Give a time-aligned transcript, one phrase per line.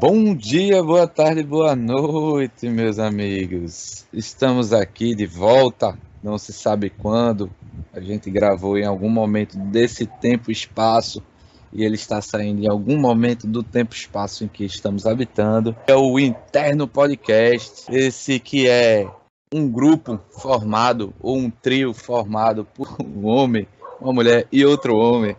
[0.00, 4.06] Bom dia, boa tarde, boa noite, meus amigos.
[4.12, 7.50] Estamos aqui de volta, não se sabe quando.
[7.92, 13.44] A gente gravou em algum momento desse tempo e ele está saindo em algum momento
[13.44, 15.74] do tempo e espaço em que estamos habitando.
[15.88, 19.04] É o Interno Podcast, esse que é
[19.52, 23.66] um grupo formado ou um trio formado por um homem,
[24.00, 25.34] uma mulher e outro homem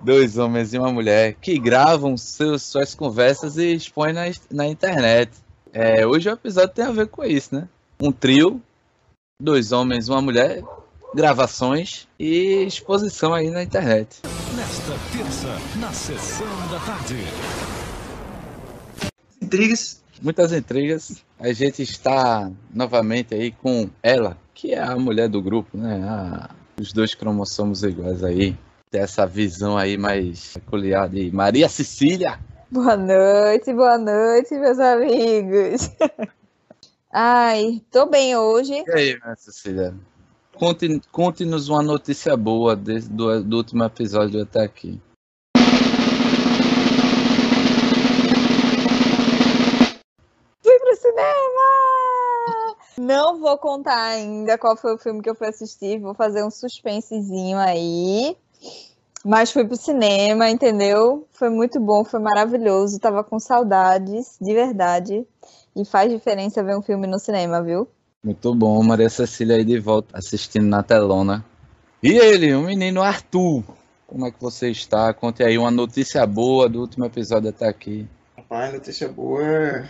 [0.00, 5.32] dois homens e uma mulher que gravam seus, suas conversas e expõem na, na internet.
[5.72, 7.68] É, hoje o episódio tem a ver com isso, né?
[8.00, 8.60] Um trio,
[9.40, 10.62] dois homens e uma mulher,
[11.14, 14.20] gravações e exposição aí na internet.
[14.56, 17.16] Nesta terça, na sessão da tarde.
[19.40, 20.00] Intrigas.
[20.22, 21.24] Muitas intrigas.
[21.38, 26.02] A gente está novamente aí com ela, que é a mulher do grupo, né?
[26.04, 28.56] Ah, os dois cromossomos iguais aí
[28.90, 32.40] ter essa visão aí mais peculiar de Maria Cecília.
[32.68, 35.90] Boa noite, boa noite, meus amigos.
[37.12, 38.82] Ai, tô bem hoje.
[38.86, 39.94] E aí, Maria Cecília?
[40.54, 45.00] Conte-nos conte uma notícia boa desde, do, do último episódio até aqui.
[50.62, 51.60] Fui pro cinema!
[52.98, 56.50] Não vou contar ainda qual foi o filme que eu fui assistir, vou fazer um
[56.50, 58.36] suspensezinho aí.
[59.24, 61.26] Mas fui pro cinema, entendeu?
[61.32, 62.98] Foi muito bom, foi maravilhoso.
[62.98, 65.26] Tava com saudades, de verdade.
[65.76, 67.86] E faz diferença ver um filme no cinema, viu?
[68.22, 71.44] Muito bom, Maria Cecília aí de volta assistindo na telona.
[72.02, 73.62] E ele, o menino Arthur.
[74.06, 75.12] Como é que você está?
[75.12, 78.08] Conte aí uma notícia boa do último episódio até aqui.
[78.36, 79.88] Rapaz, notícia boa é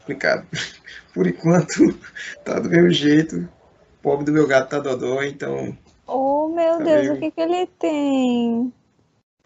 [0.00, 0.46] complicado.
[1.14, 1.98] Por enquanto,
[2.44, 3.36] tá do mesmo jeito.
[3.38, 7.14] O pobre do meu gato tá dodó, então Oh, meu tá Deus, meio...
[7.14, 8.72] o que, que ele tem?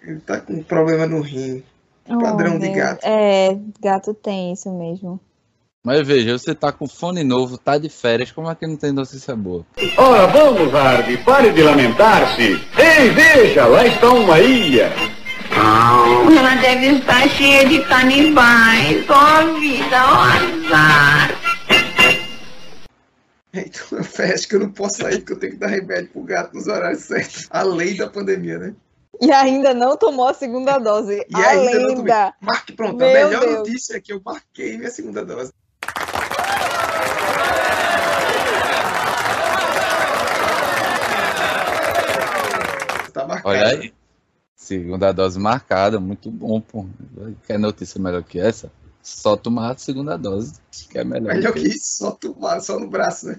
[0.03, 1.63] Ele tá com problema no rim.
[2.07, 3.01] Padrão oh, de gato.
[3.05, 5.21] É, gato tem isso mesmo.
[5.85, 8.91] Mas veja, você tá com fone novo, tá de férias, como é que não tem
[8.91, 9.65] notícia boa?
[9.97, 12.61] Ora, vamos, Harvey, pare de lamentar-se.
[12.77, 14.93] Ei, veja, lá está uma ilha.
[16.37, 19.05] Ela deve estar cheia de canibais.
[19.09, 21.46] Ó oh, vida, ó oh, azar.
[23.67, 26.55] Então, festa que eu não posso sair porque eu tenho que dar remédio pro gato
[26.55, 27.47] nos horários certos.
[27.51, 28.75] A lei da pandemia, né?
[29.21, 31.25] E ainda não tomou a segunda dose.
[31.29, 31.89] E a ainda lenda.
[31.89, 32.33] não tomei.
[32.41, 32.97] Marque, pronto.
[32.97, 33.59] Meu a melhor Deus.
[33.59, 35.53] notícia é que eu marquei minha segunda dose.
[43.13, 43.49] Tá marcado.
[43.49, 43.95] Olha aí.
[44.55, 46.87] Segunda dose marcada, muito bom, pô.
[47.47, 48.71] Quer notícia melhor que essa?
[49.07, 50.55] Só tomar a segunda dose,
[50.91, 51.33] que é melhor.
[51.33, 53.39] Melhor que isso, só tomar, só no braço, né?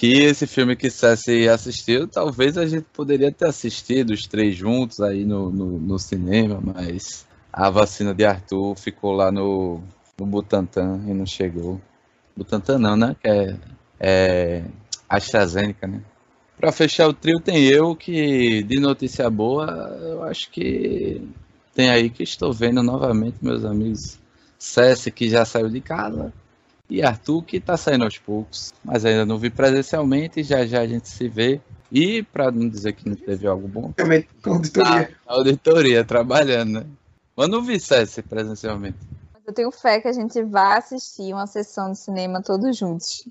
[0.00, 5.00] Que esse filme que Cessi assistiu, talvez a gente poderia ter assistido os três juntos
[5.00, 9.80] aí no, no, no cinema, mas a vacina de Arthur ficou lá no,
[10.18, 11.80] no Butantan e não chegou.
[12.36, 13.14] Butantan não, né?
[13.22, 13.56] Que é,
[14.00, 14.64] é
[15.08, 16.02] AstraZeneca, né?
[16.58, 19.66] Para fechar o trio tem eu que de notícia boa,
[20.02, 21.22] eu acho que
[21.72, 24.18] tem aí que estou vendo novamente meus amigos
[24.66, 26.32] César, que já saiu de casa,
[26.88, 30.86] e Arthur, que está saindo aos poucos, mas ainda não vi presencialmente, já já a
[30.86, 31.60] gente se vê.
[31.90, 35.10] E, para não dizer que não teve algo bom, também com auditoria.
[35.24, 36.86] A, auditoria, trabalhando, né?
[37.36, 38.98] Mas não vi César presencialmente.
[39.46, 43.24] Eu tenho fé que a gente vai assistir uma sessão de cinema todos juntos.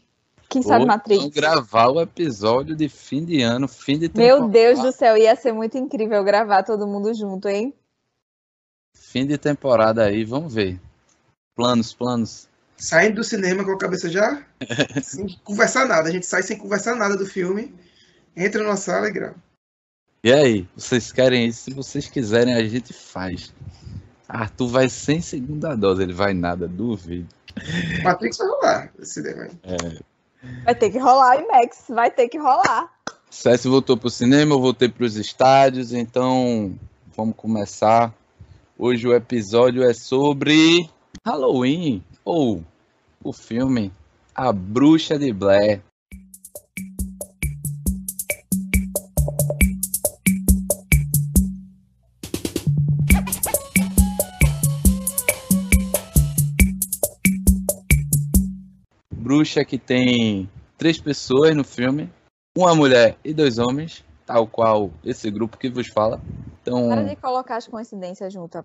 [0.48, 1.20] Quem sabe Ou Matrix?
[1.20, 4.42] Vamos gravar o episódio de fim de ano, fim de temporada.
[4.42, 7.74] Meu Deus do céu, ia ser muito incrível gravar todo mundo junto, hein?
[8.94, 10.80] Fim de temporada aí, vamos ver.
[11.56, 12.50] Planos, planos.
[12.78, 14.46] Saindo do cinema com a cabeça já
[15.02, 16.10] sem conversar nada.
[16.10, 17.74] A gente sai sem conversar nada do filme,
[18.36, 19.36] entra numa sala e grava.
[20.22, 21.66] E aí, vocês querem isso?
[21.66, 23.54] Se vocês quiserem, a gente faz.
[24.28, 27.30] Arthur vai sem segunda dose, ele vai nada, duvido.
[28.04, 29.52] Matrix vai rolar esse cinema aí.
[29.64, 30.00] É.
[30.66, 32.92] Vai ter que rolar, IMAX, vai ter que rolar.
[33.30, 36.78] César voltou pro cinema, eu voltei pros estádios, então
[37.16, 38.14] vamos começar.
[38.78, 40.90] Hoje o episódio é sobre
[41.26, 42.64] Halloween ou
[43.24, 43.92] o filme
[44.36, 45.82] A Bruxa de Blair.
[59.12, 60.48] Bruxa que tem
[60.78, 62.08] três pessoas no filme,
[62.56, 66.22] uma mulher e dois homens, tal qual esse grupo que vos fala.
[66.62, 68.64] Então, Para de colocar as coincidências juntas.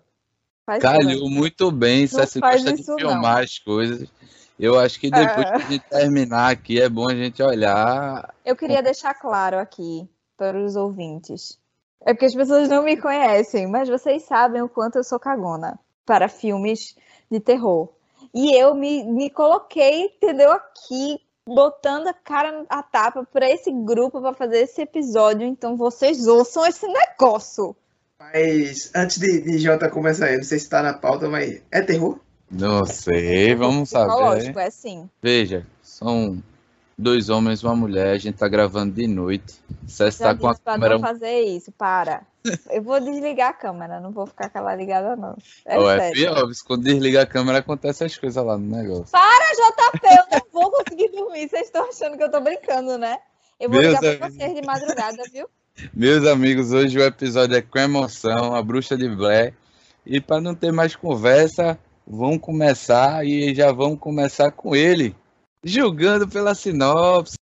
[0.70, 3.43] Faz Calhou muito bem, se você gosta de filmar não.
[3.43, 4.08] as coisas.
[4.56, 5.50] Eu acho que depois é.
[5.50, 8.32] que a gente terminar aqui, é bom a gente olhar.
[8.44, 11.58] Eu queria deixar claro aqui para os ouvintes.
[12.02, 15.76] É porque as pessoas não me conhecem, mas vocês sabem o quanto eu sou cagona
[16.06, 16.94] para filmes
[17.28, 17.88] de terror.
[18.32, 24.20] E eu me, me coloquei, entendeu, aqui, botando a cara a tapa para esse grupo
[24.20, 25.44] para fazer esse episódio.
[25.44, 27.75] Então vocês ouçam esse negócio.
[28.20, 31.81] Mas antes de, de Jota começar aí, não sei se tá na pauta, mas é
[31.81, 32.20] terror?
[32.50, 34.11] Não sei, vamos saber.
[34.11, 35.08] Psicológico, é sim.
[35.22, 36.43] Veja, são
[36.99, 39.55] dois homens e uma mulher, a gente tá gravando de noite.
[39.87, 40.94] Você está com a pra câmera.
[40.94, 42.22] não fazer isso, para.
[42.70, 45.37] Eu vou desligar a câmera, não vou ficar com ela ligada, não.
[45.64, 46.14] É Ou é sério.
[46.14, 49.06] pior, quando desliga a câmera acontece as coisas lá no negócio.
[49.06, 51.49] JP, eu não vou conseguir dormir.
[51.49, 53.19] Vocês estão achando que eu tô brincando, né?
[53.58, 54.37] Eu vou Meus ligar pra amigos.
[54.37, 55.49] vocês de madrugada, viu?
[55.94, 59.54] Meus amigos, hoje o episódio é com emoção, a bruxa de Blair.
[60.04, 65.14] E para não ter mais conversa, vamos começar e já vamos começar com ele,
[65.64, 67.36] julgando pela sinopse.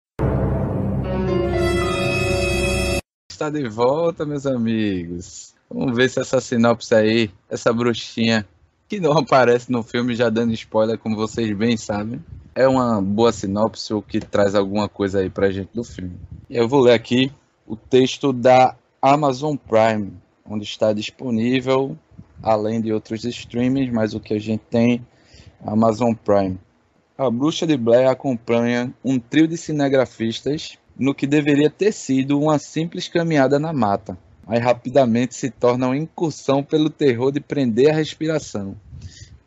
[3.32, 5.56] Está de volta, meus amigos.
[5.70, 8.48] Vamos ver se essa sinopse aí, essa bruxinha,
[8.88, 12.24] que não aparece no filme, já dando spoiler, como vocês bem sabem,
[12.54, 16.16] é uma boa sinopse ou que traz alguma coisa aí pra gente do filme.
[16.50, 17.32] Eu vou ler aqui
[17.68, 20.14] o texto da Amazon Prime,
[20.46, 21.98] onde está disponível,
[22.42, 25.06] além de outros streamings, mas o que a gente tem,
[25.64, 26.58] Amazon Prime.
[27.18, 32.58] A Bruxa de Blair acompanha um trio de cinegrafistas no que deveria ter sido uma
[32.58, 37.96] simples caminhada na mata, mas rapidamente se torna uma incursão pelo terror de prender a
[37.96, 38.76] respiração.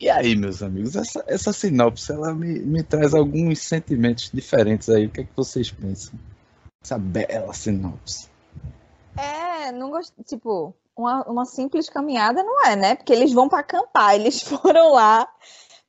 [0.00, 5.06] E aí, meus amigos, essa, essa sinopse ela me, me traz alguns sentimentos diferentes aí.
[5.06, 6.18] O que, é que vocês pensam?
[6.82, 8.28] Essa bela sinopse.
[9.16, 10.14] É, não gosto.
[10.24, 12.94] Tipo, uma, uma simples caminhada não é, né?
[12.94, 14.14] Porque eles vão para acampar.
[14.14, 15.28] Eles foram lá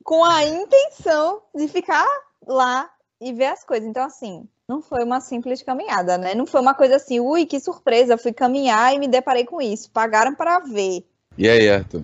[0.03, 2.07] com a intenção de ficar
[2.45, 2.89] lá
[3.19, 3.87] e ver as coisas.
[3.87, 6.33] Então, assim, não foi uma simples caminhada, né?
[6.33, 9.89] Não foi uma coisa assim, ui, que surpresa, fui caminhar e me deparei com isso.
[9.91, 11.05] Pagaram para ver.
[11.37, 12.03] E aí, Arthur?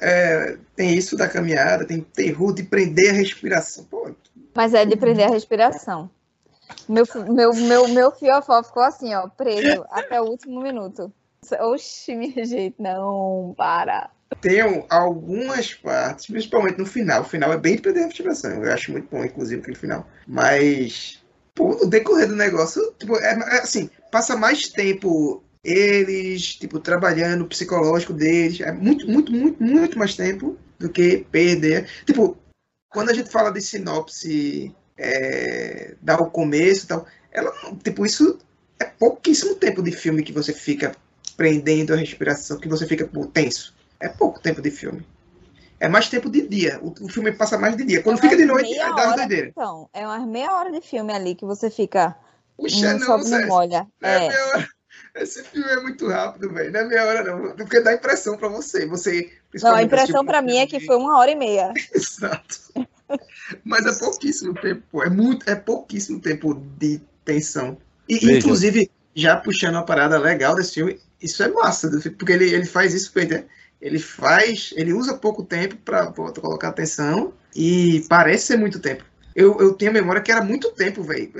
[0.00, 3.84] É, tem isso da caminhada, tem terror de prender a respiração.
[3.84, 4.10] Pô,
[4.54, 6.10] Mas é de prender a respiração.
[6.88, 11.12] Meu, meu, meu, meu fiofó ficou assim, ó, preso até o último minuto.
[11.60, 14.10] Oxi, minha gente, não, para.
[14.40, 17.22] tem algumas partes, principalmente no final.
[17.22, 18.64] O final é bem de prender a respiração.
[18.64, 20.06] Eu acho muito bom, inclusive, aquele final.
[20.26, 21.22] Mas,
[21.54, 27.42] pô, no decorrer do negócio, tipo, é, é assim, passa mais tempo eles, tipo, trabalhando
[27.42, 28.60] o psicológico deles.
[28.60, 31.88] É muito, muito, muito, muito mais tempo do que perder.
[32.04, 32.36] Tipo,
[32.90, 38.04] quando a gente fala de sinopse, é, dar o começo e tal, ela, não- tipo,
[38.06, 38.38] isso
[38.78, 40.94] é pouquíssimo tempo de filme que você fica
[41.36, 43.74] prendendo a respiração, que você fica pô, tenso.
[44.00, 45.04] É pouco tempo de filme.
[45.80, 46.78] É mais tempo de dia.
[46.82, 48.02] O, o filme passa mais de dia.
[48.02, 49.48] Quando É fica de noite, é dar hora, doideira.
[49.48, 52.16] Então, é umas meia hora de filme ali que você fica.
[52.56, 53.48] Puxa, não não, sobe, não Sérgio.
[53.48, 53.86] molha.
[54.00, 54.28] Não é É.
[54.28, 54.68] meia hora.
[55.16, 56.72] Esse filme é muito rápido, velho.
[56.72, 57.56] Não é meia hora, não.
[57.56, 58.86] Porque dá impressão pra você.
[58.86, 59.30] Você
[59.62, 61.72] Não, a impressão assistiu pra mim é que foi uma hora e meia.
[61.94, 62.60] Exato.
[63.64, 65.02] Mas é pouquíssimo tempo.
[65.02, 67.76] É, muito, é pouquíssimo tempo de tensão.
[68.08, 68.38] E, Veja.
[68.38, 72.92] inclusive, já puxando uma parada legal desse filme, isso é massa, porque ele, ele faz
[72.92, 73.44] isso, né?
[73.80, 79.04] ele faz, ele usa pouco tempo pra colocar atenção e parece ser muito tempo.
[79.36, 81.30] Eu, eu tenho a memória que era muito tempo, velho.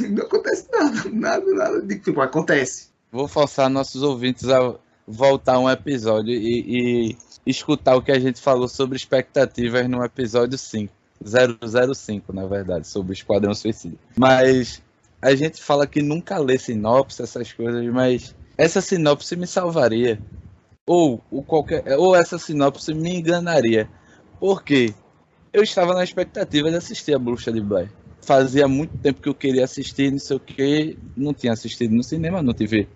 [0.08, 1.82] Não acontece nada, nada, nada.
[1.82, 2.88] de- Tipo, acontece.
[3.12, 4.76] Vou forçar nossos ouvintes a
[5.06, 10.56] voltar um episódio e, e escutar o que a gente falou sobre expectativas no episódio
[10.56, 10.90] 5.
[11.24, 13.96] 005, na verdade, sobre o Esquadrão Suicida.
[14.16, 14.82] Mas
[15.20, 20.20] a gente fala que nunca lê sinopse, essas coisas, mas essa sinopse me salvaria.
[20.86, 23.88] Ou, o qualquer, ou essa sinopse me enganaria.
[24.38, 24.94] Por quê?
[25.52, 27.90] Eu estava na expectativa de assistir a Bruxa de Blair.
[28.22, 32.02] Fazia muito tempo que eu queria assistir, não sei o que, não tinha assistido no
[32.02, 32.88] cinema, não tive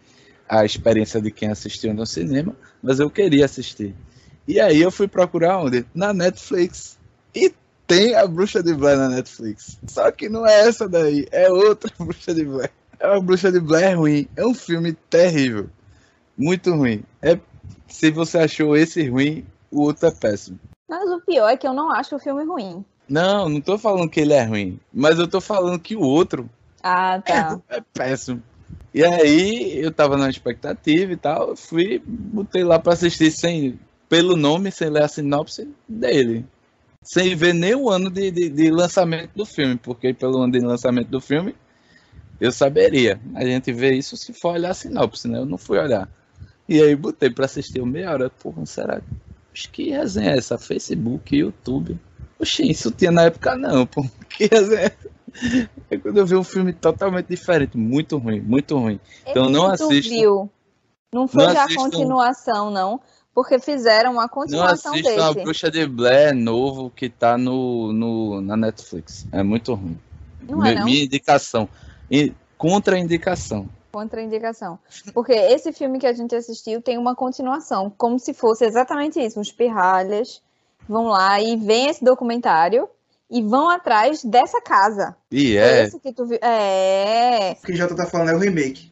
[0.49, 3.95] a experiência de quem assistiu no cinema, mas eu queria assistir.
[4.47, 5.85] E aí eu fui procurar onde?
[5.95, 6.99] Na Netflix.
[7.35, 7.53] E
[7.87, 9.79] tem a Bruxa de Blair na Netflix.
[9.87, 12.71] Só que não é essa daí, é outra Bruxa de Blair.
[12.99, 14.29] É uma Bruxa de Blair ruim.
[14.37, 15.69] É um filme terrível.
[16.37, 17.03] Muito ruim.
[17.21, 17.39] É,
[17.89, 20.59] se você achou esse ruim, o outro é péssimo.
[20.89, 22.85] Mas o pior é que eu não acho o filme ruim.
[23.09, 26.49] Não, não tô falando que ele é ruim, mas eu tô falando que o outro
[26.83, 27.61] Ah, tá.
[27.69, 28.43] é péssimo.
[28.95, 33.79] E aí eu tava na expectativa e tal, eu fui, botei lá pra assistir sem,
[34.09, 36.47] pelo nome, sem ler a sinopse dele.
[37.05, 40.61] Sem ver nem o ano de, de, de lançamento do filme, porque pelo ano de
[40.61, 41.55] lançamento do filme
[42.41, 43.21] eu saberia.
[43.35, 45.39] A gente vê isso se for olhar a sinopse, né?
[45.39, 46.09] Eu não fui olhar.
[46.69, 48.31] E aí botei pra assistir uma meia hora.
[48.31, 49.01] Porra, será?
[49.53, 50.59] Acho que resenha é essa?
[50.59, 51.99] Facebook, YouTube.
[52.39, 54.05] Oxi, isso tinha na época não, pô.
[54.29, 55.15] Que resenha é essa?
[55.91, 58.99] É quando eu vi um filme totalmente diferente, muito ruim, muito ruim.
[59.27, 60.11] Então não Esse tu assistam.
[60.11, 60.51] viu.
[61.13, 63.01] Não foi Não já a continuação, não.
[63.35, 65.43] Porque fizeram uma Não continuação a desse.
[65.43, 69.27] Bruxa de Blair novo que tá no, no, na Netflix.
[69.33, 69.99] É muito ruim.
[70.49, 70.85] Não é, não?
[70.85, 71.69] Minha indicação.
[72.11, 73.69] E, Contra-indicação.
[73.93, 74.79] Contraindicação.
[75.13, 79.39] Porque esse filme que a gente assistiu tem uma continuação, como se fosse exatamente isso.
[79.39, 80.43] Os pirralhas
[80.89, 82.89] vão lá e veem esse documentário
[83.31, 85.15] e vão atrás dessa casa.
[85.31, 85.83] E Foi é.
[85.85, 86.39] esse que tu viu.
[86.43, 87.57] É.
[87.63, 88.91] O que o Jota tá falando é o remake.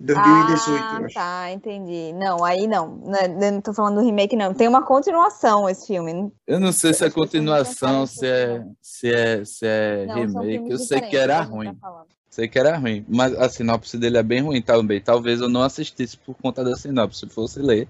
[0.00, 1.14] 2018, ah, eu acho.
[1.14, 2.12] tá, entendi.
[2.14, 2.96] Não, aí não.
[2.96, 4.52] Não, é- eu não tô falando do remake, não.
[4.52, 6.30] Tem uma continuação esse filme.
[6.46, 8.70] Eu não sei se é que continuação, se é, né?
[8.82, 10.70] se é, se é Não, remake.
[10.70, 11.74] Eu sei que era gente tá ruim.
[11.80, 12.06] falando.
[12.28, 13.04] Sei que era ruim.
[13.08, 15.00] Mas a sinopse dele é bem ruim também.
[15.00, 17.88] Talvez eu não assistisse por conta da sinopse, se fosse ler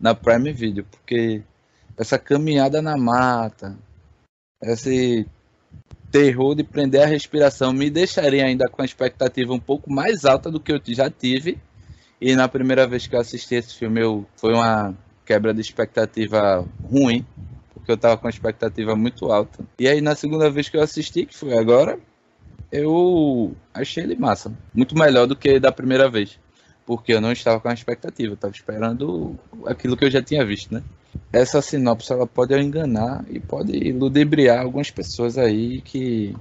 [0.00, 0.84] na Prime Video.
[0.84, 1.42] Porque
[1.96, 3.76] essa caminhada na mata,
[4.62, 5.26] esse
[6.10, 10.50] terror de prender a respiração me deixaria ainda com a expectativa um pouco mais alta
[10.50, 11.58] do que eu já tive.
[12.20, 16.66] E na primeira vez que eu assisti esse filme, eu, foi uma quebra de expectativa
[16.82, 17.24] ruim,
[17.72, 19.64] porque eu tava com a expectativa muito alta.
[19.78, 21.98] E aí na segunda vez que eu assisti, que foi agora,
[22.72, 24.52] eu achei ele massa.
[24.74, 26.38] Muito melhor do que da primeira vez.
[26.84, 30.44] Porque eu não estava com a expectativa, eu estava esperando aquilo que eu já tinha
[30.44, 30.82] visto, né?
[31.32, 36.34] Essa sinopse ela pode enganar e pode ludibriar algumas pessoas aí que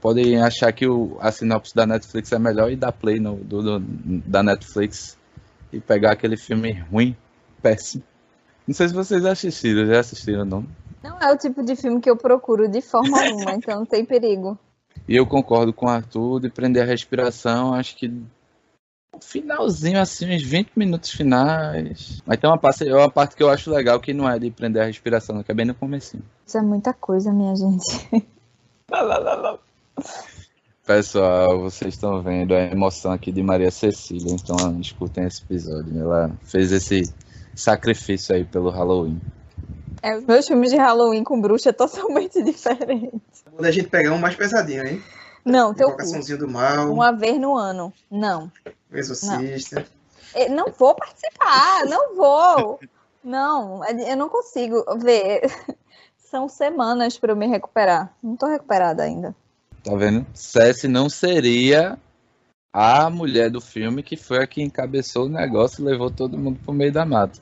[0.00, 3.62] podem achar que o, a sinopse da Netflix é melhor e dar play no, do,
[3.62, 3.86] do-
[4.26, 5.16] da Netflix
[5.72, 7.16] e pegar aquele filme ruim,
[7.62, 8.02] péssimo.
[8.66, 10.66] Não sei se vocês assistiram, já assistiram não?
[11.02, 14.04] Não é o tipo de filme que eu procuro de forma alguma, então não tem
[14.04, 14.58] perigo.
[15.08, 18.12] E eu concordo com o Arthur de prender a respiração, acho que
[19.20, 22.22] finalzinho, assim, uns 20 minutos finais.
[22.26, 24.82] Mas tem uma parte, uma parte que eu acho legal que não é de prender
[24.82, 26.22] a respiração, que é bem no comecinho.
[26.46, 28.08] Isso é muita coisa, minha gente.
[30.86, 35.98] Pessoal, vocês estão vendo a emoção aqui de Maria Cecília, então escutem esse episódio.
[35.98, 37.10] Ela fez esse
[37.54, 39.18] sacrifício aí pelo Halloween.
[40.02, 43.22] É, os meus filmes de Halloween com bruxa é totalmente diferente.
[43.50, 45.02] Quando a gente pegar um mais pesadinho, hein?
[45.44, 45.94] Não, teu cu.
[45.94, 47.92] Invocaçãozinho do mal, Uma vez no ano.
[48.10, 48.50] Não.
[48.90, 49.86] o exorcista.
[50.34, 52.80] Eu não vou participar, não vou.
[53.22, 55.42] Não, eu não consigo ver.
[56.18, 58.12] São semanas para eu me recuperar.
[58.22, 59.34] Não tô recuperada ainda.
[59.84, 60.26] Tá vendo?
[60.34, 61.98] Cessi não seria
[62.72, 66.58] a mulher do filme que foi a que encabeçou o negócio e levou todo mundo
[66.64, 67.38] pro meio da mata.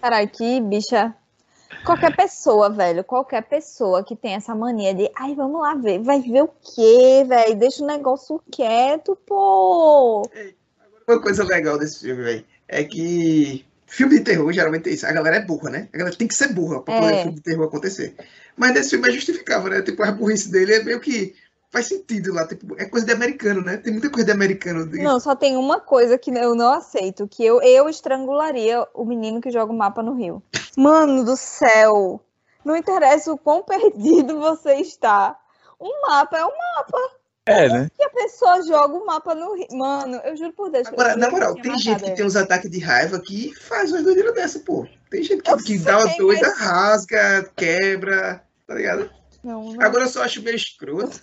[0.00, 1.14] Caralho, que bicha.
[1.84, 6.20] Qualquer pessoa, velho, qualquer pessoa que tem essa mania de, ai, vamos lá ver, vai
[6.20, 7.56] ver o quê, velho?
[7.56, 10.22] Deixa o negócio quieto, pô.
[11.06, 15.06] Uma coisa legal desse filme, velho, é que filme de terror geralmente é isso.
[15.06, 15.88] A galera é burra, né?
[15.92, 17.14] A galera tem que ser burra pra poder É.
[17.14, 18.14] o filme de terror acontecer.
[18.56, 19.80] Mas nesse filme é justificável, né?
[19.80, 21.34] Tipo, a burrice dele é meio que
[21.70, 22.46] faz sentido lá.
[22.46, 23.76] Tipo, é coisa de americano, né?
[23.76, 24.86] Tem muita coisa de americano.
[24.86, 25.02] De...
[25.02, 29.40] Não, só tem uma coisa que eu não aceito, que eu, eu estrangularia o menino
[29.40, 30.42] que joga o mapa no rio.
[30.76, 32.20] Mano do céu,
[32.64, 35.38] não interessa o quão perdido você está.
[35.80, 36.50] Um mapa é um
[37.46, 37.90] É, né?
[37.96, 39.68] que a pessoa joga o mapa no rio.
[39.72, 40.88] Mano, eu juro por Deus.
[40.88, 44.34] Agora, na moral, tem gente que tem uns ataques de raiva que faz umas doideiras
[44.34, 44.86] dessa, pô.
[45.10, 49.10] Tem gente que, que sei, dá uma doida, mas- rasga, quebra, tá ligado?
[49.42, 49.80] Não, não.
[49.80, 51.18] Agora eu só acho meio escroto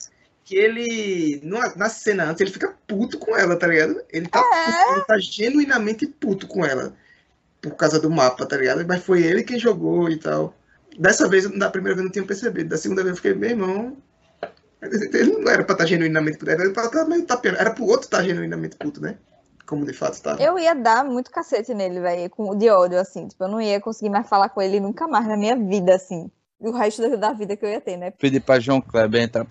[0.46, 4.00] que ele, numa- na cena antes, ele fica puto com ela, tá ligado?
[4.14, 4.94] Ele tá, É?
[4.94, 6.94] ele tá genuinamente puto com ela.
[7.60, 8.86] Por causa do mapa, tá ligado?
[8.88, 10.54] Mas foi ele quem jogou e tal.
[11.00, 12.70] Dessa vez, da primeira vez eu não tinha percebido.
[12.70, 13.98] Da segunda vez eu fiquei, meu irmão.
[14.82, 17.58] Ele não era pra estar genuinamente puto, era pra estar meio tapeando.
[17.60, 19.18] Era pro outro estar genuinamente puto, né?
[19.66, 20.44] Como de fato estava.
[20.44, 23.28] Eu ia dar muito cacete nele, velho, com de ódio, assim.
[23.28, 26.30] Tipo, eu não ia conseguir mais falar com ele nunca mais na minha vida, assim.
[26.60, 28.12] O resto da- da vida que eu ia ter, né?
[28.12, 29.48] Pedir pra João Kleber entrar.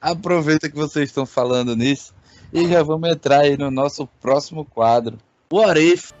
[0.00, 2.14] Aproveita que vocês estão falando nisso
[2.52, 5.18] e já vamos entrar aí no nosso próximo quadro.
[5.52, 6.12] What if?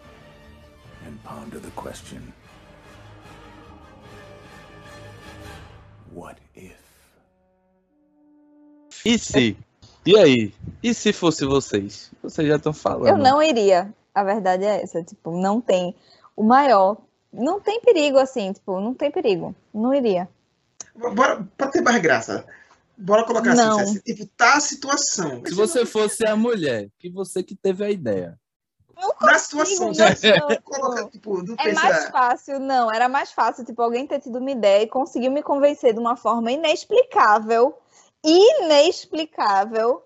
[1.06, 2.20] And ponder the question.
[6.12, 6.76] What if?
[9.04, 9.56] E se?
[10.04, 10.52] E aí?
[10.82, 12.10] E se fosse vocês?
[12.22, 13.08] Vocês já estão falando.
[13.08, 13.94] Eu não iria.
[14.14, 15.02] A verdade é essa.
[15.02, 15.94] Tipo, não tem.
[16.36, 16.98] O maior.
[17.32, 18.52] Não tem perigo, assim.
[18.52, 19.54] Tipo, não tem perigo.
[19.72, 20.28] Não iria.
[20.94, 22.44] Bora, pra ter mais graça.
[23.00, 23.80] Bora colocar Não.
[23.80, 25.42] assim, assim, tipo, tá a situação.
[25.46, 28.38] Se você fosse a mulher, que você que teve a ideia.
[29.22, 31.08] Na situação, você coloca, não.
[31.10, 31.82] tipo, não É pensa.
[31.82, 32.92] mais fácil, não.
[32.92, 36.16] Era mais fácil, tipo, alguém ter tido uma ideia e conseguiu me convencer de uma
[36.16, 37.74] forma inexplicável.
[38.22, 40.02] Inexplicável.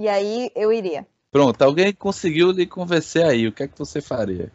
[0.00, 1.04] E aí eu iria.
[1.32, 3.48] Pronto, alguém conseguiu lhe convencer aí.
[3.48, 4.52] O que é que você faria?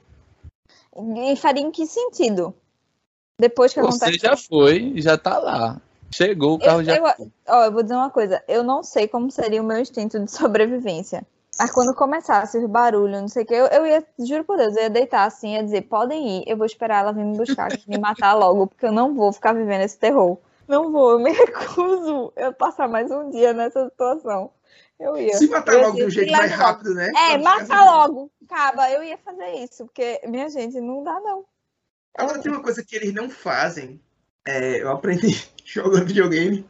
[0.96, 2.56] E faria em que sentido?
[3.40, 4.20] Depois que Você acontece.
[4.26, 5.82] já foi, já tá lá.
[6.14, 6.96] Chegou, o carro Eu, já.
[6.98, 7.04] eu,
[7.48, 8.44] ó, eu vou dizer uma coisa.
[8.48, 11.26] Eu não sei como seria o meu instinto de sobrevivência.
[11.60, 14.76] Mas quando começasse os barulhos, não sei o que, eu, eu ia, juro por Deus,
[14.76, 17.70] eu ia deitar assim, ia dizer, podem ir, eu vou esperar ela vir me buscar,
[17.88, 20.40] me matar logo, porque eu não vou ficar vivendo esse terror.
[20.68, 24.50] Não vou, eu me recuso a passar mais um dia nessa situação.
[25.00, 25.34] Eu ia.
[25.36, 27.10] Se matar Eu ia logo de um jeito "Se mais rápido, né?
[27.10, 28.90] É, Pra mata ficar- logo, acaba.
[28.90, 31.46] Eu ia fazer isso, porque, minha gente, não dá não.
[32.18, 34.02] Agora tem uma coisa que eles não fazem.
[34.46, 36.66] É, eu aprendi jogando videogame,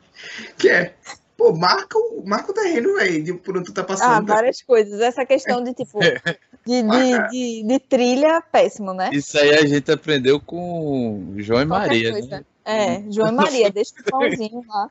[0.58, 0.94] que é,
[1.38, 4.27] pô, marca o, marca o terreno, velho, de por onde tu tá Ah, passando.
[4.27, 5.00] várias coisas.
[5.01, 6.00] Essa questão de, tipo,
[6.65, 9.10] de, de, de, de trilha, péssimo, né?
[9.13, 12.27] Isso aí a gente aprendeu com João e Qualquer Maria, coisa.
[12.27, 12.46] né?
[12.65, 14.89] É, João e Maria, deixa o pãozinho lá.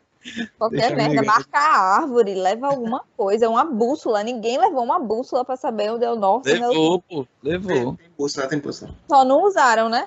[0.56, 4.22] Qualquer Deixa merda, marca a árvore, leva alguma coisa, uma bússola.
[4.22, 6.48] Ninguém levou uma bússola pra saber onde é o norte.
[6.52, 6.68] é sul.
[6.68, 7.96] Levou, pô, levou.
[7.96, 8.94] Tem bússola, tem bússola.
[9.08, 10.06] Só não usaram, né?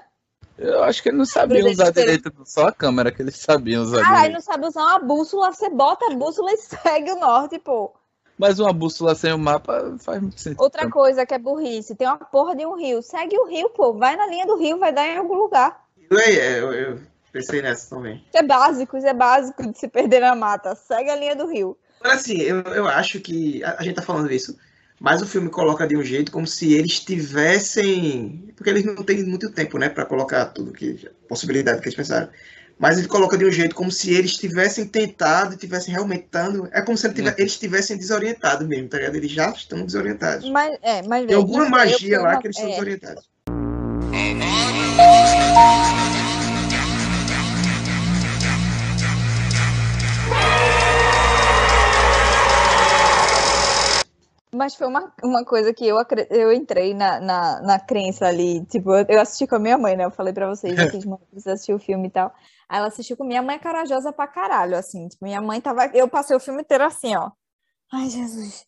[0.58, 3.84] Eu acho que eles não sabiam Prudente usar direito só a câmera, que eles sabiam
[3.84, 7.60] usar Caralho, não sabe usar uma bússola, você bota a bússola e segue o norte,
[7.60, 7.94] pô.
[8.38, 10.62] Mas uma bússola sem o mapa faz muito sentido.
[10.62, 13.02] Outra coisa que é burrice, tem uma porra de um rio.
[13.02, 13.94] Segue o rio, pô.
[13.94, 15.86] Vai na linha do rio, vai dar em algum lugar.
[16.10, 17.00] Eu, eu, eu
[17.32, 18.24] pensei nessa também.
[18.28, 20.76] Isso é básico, isso é básico de se perder na mata.
[20.76, 21.78] Segue a linha do rio.
[22.02, 23.64] Agora, assim, eu, eu acho que.
[23.64, 24.58] A, a gente tá falando isso,
[25.00, 28.44] mas o filme coloca de um jeito como se eles tivessem.
[28.56, 31.08] Porque eles não têm muito tempo, né, pra colocar tudo que.
[31.28, 32.30] possibilidade que eles pensaram.
[32.78, 36.68] Mas ele coloca de um jeito como se eles tivessem tentado e tivessem realmente dando.
[36.74, 37.36] É como se ele tive- Uhum.
[37.38, 39.16] eles estivessem desorientados mesmo, tá ligado?
[39.16, 40.50] Eles já estão desorientados.
[40.50, 43.24] Mas, é, mas Tem alguma magia lá uma- que eles estão é, desorientados.
[54.66, 55.96] Mas foi uma, uma coisa que eu,
[56.32, 58.66] eu entrei na, na, na crença ali.
[58.66, 60.06] Tipo, eu, assisti com a minha mãe, né?
[60.06, 61.06] Eu falei pra vocês, eu fiz,
[61.46, 62.34] assistir o filme e tal.
[62.68, 65.08] Aí ela assistiu com minha mãe é corajosa pra caralho, assim.
[65.08, 65.86] Tipo, minha mãe tava.
[65.94, 67.30] Eu passei o filme inteiro assim, ó.
[67.94, 68.66] Ai, Jesus.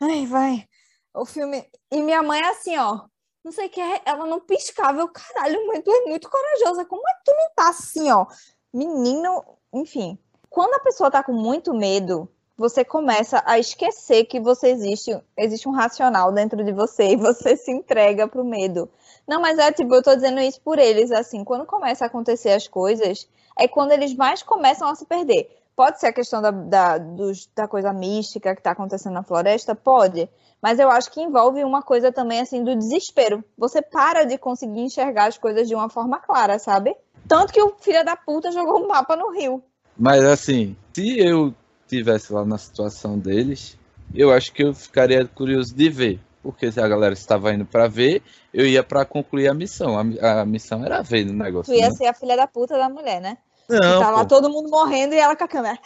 [0.00, 0.68] Ai, vai.
[1.12, 1.68] O filme.
[1.90, 3.08] E minha mãe é assim, ó.
[3.44, 5.00] Não sei o que, é, ela não piscava.
[5.00, 6.84] Eu, caralho, mãe, tu é muito corajosa.
[6.84, 8.24] Como é que tu não tá assim, ó?
[8.72, 10.16] Menino, enfim.
[10.48, 12.30] Quando a pessoa tá com muito medo,
[12.60, 17.56] você começa a esquecer que você existe, existe um racional dentro de você e você
[17.56, 18.86] se entrega pro medo.
[19.26, 22.50] Não, mas é tipo, eu tô dizendo isso por eles, assim, quando começa a acontecer
[22.50, 23.26] as coisas,
[23.58, 25.48] é quando eles mais começam a se perder.
[25.74, 29.74] Pode ser a questão da, da, dos- da coisa mística que tá acontecendo na floresta?
[29.74, 30.28] Pode.
[30.60, 33.42] Mas eu acho que envolve uma coisa também, assim, do desespero.
[33.56, 36.94] Você para de conseguir enxergar as coisas de uma forma clara, sabe?
[37.26, 39.62] Tanto que o filho da puta jogou um mapa no rio.
[39.96, 41.54] Mas assim, se eu
[41.90, 43.78] tivesse lá na situação deles,
[44.14, 46.20] eu acho que eu ficaria curioso de ver.
[46.42, 48.22] Porque se a galera estava indo pra ver,
[48.52, 49.98] eu ia pra concluir a missão.
[49.98, 51.72] A, a missão era ver no negócio.
[51.72, 51.94] Tu ia né?
[51.94, 53.36] ser a filha da puta da mulher, né?
[53.68, 55.78] Não, tá lá todo mundo morrendo e ela com a câmera.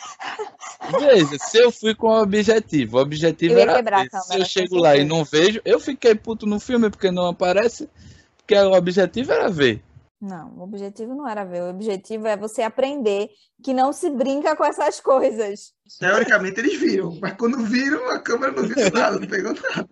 [0.99, 4.11] veja, se eu fui com o objetivo, o objetivo era quebrar a ver.
[4.11, 7.27] Se câmera, eu chego lá e não vejo, eu fiquei puto no filme porque não
[7.27, 7.87] aparece,
[8.39, 9.83] porque o objetivo era ver.
[10.25, 11.63] Não, o objetivo não era ver.
[11.63, 13.29] O objetivo é você aprender
[13.63, 15.75] que não se brinca com essas coisas.
[16.01, 19.87] Teoricamente eles viram, mas quando viram, a câmera não viu nada, não pegou nada.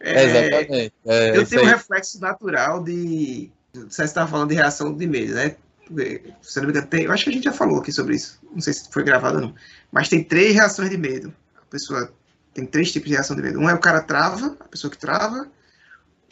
[0.00, 0.94] É, Exatamente.
[1.04, 1.72] É, eu tenho um aí.
[1.72, 3.52] reflexo natural de.
[3.74, 5.54] Você estava falando de reação de medo, né?
[6.40, 7.04] Se eu não me engano, tem...
[7.04, 8.40] eu acho que a gente já falou aqui sobre isso.
[8.50, 9.54] Não sei se foi gravado ou não.
[9.92, 11.30] Mas tem três reações de medo.
[11.60, 12.10] A pessoa
[12.54, 13.58] tem três tipos de reação de medo.
[13.58, 15.46] Um é o cara trava, a pessoa que trava.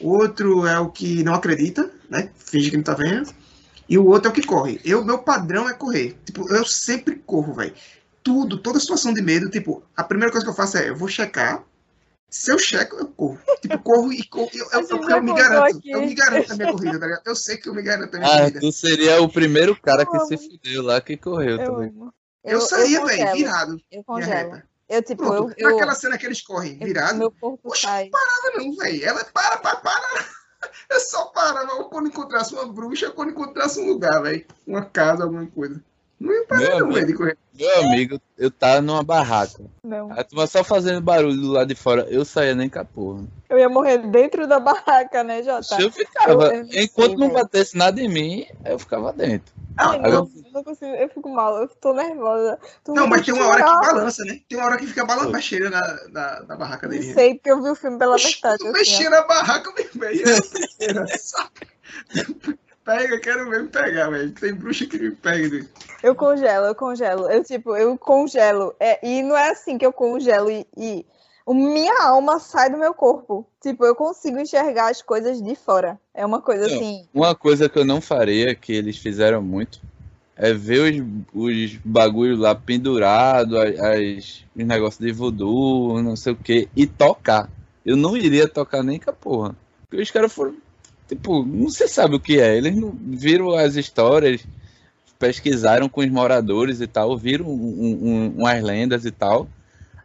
[0.03, 2.31] Outro é o que não acredita, né?
[2.35, 3.41] Finge que não tá vendo.
[3.88, 4.81] E o outro é o que corre.
[4.85, 6.16] Eu, meu padrão é correr.
[6.25, 7.75] Tipo, eu sempre corro, velho.
[8.23, 11.09] Tudo, toda situação de medo, tipo, a primeira coisa que eu faço é, eu vou
[11.09, 11.64] checar.
[12.31, 13.38] Se eu checo, eu corro.
[13.61, 14.49] Tipo, corro e corro.
[14.55, 15.77] Eu, eu, eu, eu me garanto.
[15.77, 15.90] aqui.
[15.90, 17.23] Eu me garanto na minha corrida, tá ligado?
[17.27, 18.61] Eu sei que eu me garanto na minha Ah, corrida.
[18.61, 21.92] tu seria o primeiro cara que Eu se fudeu lá que correu Eu também.
[22.42, 23.77] Eu, saía, velho, virado.
[23.90, 24.62] Eu congelo.
[24.88, 25.29] Eu, tipo, eu.
[25.31, 25.55] Pronto.
[25.59, 27.87] eu, Naquela cena que eles correm eu- virado, Meu corpo Oxe.
[27.87, 28.03] Ah,
[28.57, 29.05] não, velho.
[29.05, 30.27] Ela para, para, para.
[30.90, 34.44] Eu só parava quando encontrasse uma bruxa, quando encontrasse um lugar, velho.
[34.66, 35.81] Uma casa, alguma coisa.
[36.20, 36.92] Não ia parar, Meu não, amigo.
[36.94, 37.38] velho, de correr.
[37.59, 39.61] Meu amigo, eu tava numa barraca.
[39.83, 40.12] Não.
[40.12, 43.25] A turma só fazendo barulho do lado de fora, eu saía nem com a porra.
[43.51, 45.81] Eu ia morrer dentro da barraca, né, Jota?
[45.81, 46.55] Eu ficava.
[46.55, 49.53] Eu- enquanto não batesse nada em mim, eu ficava dentro.
[49.76, 52.58] Ah, Ai, não, eu não consigo, eu fico mal, eu tô nervosa.
[52.85, 54.40] Tô Não, mas tem uma hora que balança, né?
[54.48, 57.14] Tem uma hora que fica balançando, mexendo na, na, na barraca Não dele.
[57.14, 58.58] sei, porque eu vi o filme pela metade.
[58.58, 60.24] tu assim, mexer na barraca, meu velho.
[62.85, 64.32] Pega, quero ver me pegar, velho.
[64.32, 65.48] Tem bruxa que me pega.
[65.48, 65.66] né?
[66.02, 67.30] Eu congelo, eu congelo.
[67.30, 68.74] Eu, tipo, eu congelo.
[68.80, 71.06] É, e não é assim que eu congelo e, e
[71.48, 73.46] minha alma sai do meu corpo.
[73.61, 75.98] Tipo, eu consigo enxergar as coisas de fora.
[76.14, 76.74] É uma coisa Não.
[76.76, 77.07] assim.
[77.12, 79.81] Uma coisa que eu não faria, que eles fizeram muito,
[80.37, 80.81] é ver
[81.35, 86.68] os, os bagulhos lá pendurados, as, as- os negócios de voodoo, não sei o que,
[86.76, 87.50] e tocar.
[87.85, 89.57] eu não iria tocar nem com a porra.
[89.88, 90.55] Porque os caras foram,
[91.09, 92.57] tipo, não se sabe o que é.
[92.57, 94.46] Eles não viram as histórias,
[95.18, 99.48] pesquisaram com os moradores e tal, viram um, um, umas lendas e tal.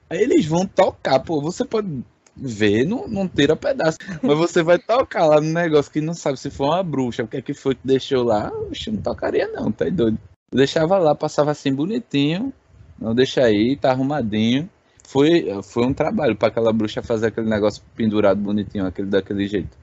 [0.09, 2.03] Aí eles vão tocar, pô, você pode
[2.35, 3.97] ver, não, não tira pedaço.
[4.21, 7.27] Mas você vai tocar lá no negócio que não sabe se foi uma bruxa, o
[7.27, 10.17] que é que foi que deixou lá, oxe, não tocaria não, tá doido.
[10.51, 12.53] Deixava lá, passava assim bonitinho,
[12.99, 14.69] não deixa aí, tá arrumadinho.
[15.05, 19.77] Foi, foi um trabalho para aquela bruxa fazer aquele negócio pendurado bonitinho, aquele daquele jeito.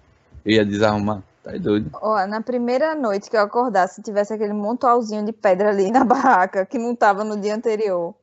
[0.45, 1.91] Eu ia desarrumar, tá doido.
[1.95, 6.67] Ó, na primeira noite que eu acordasse, tivesse aquele montualzinho de pedra ali na barraca,
[6.67, 8.15] que não tava no dia anterior.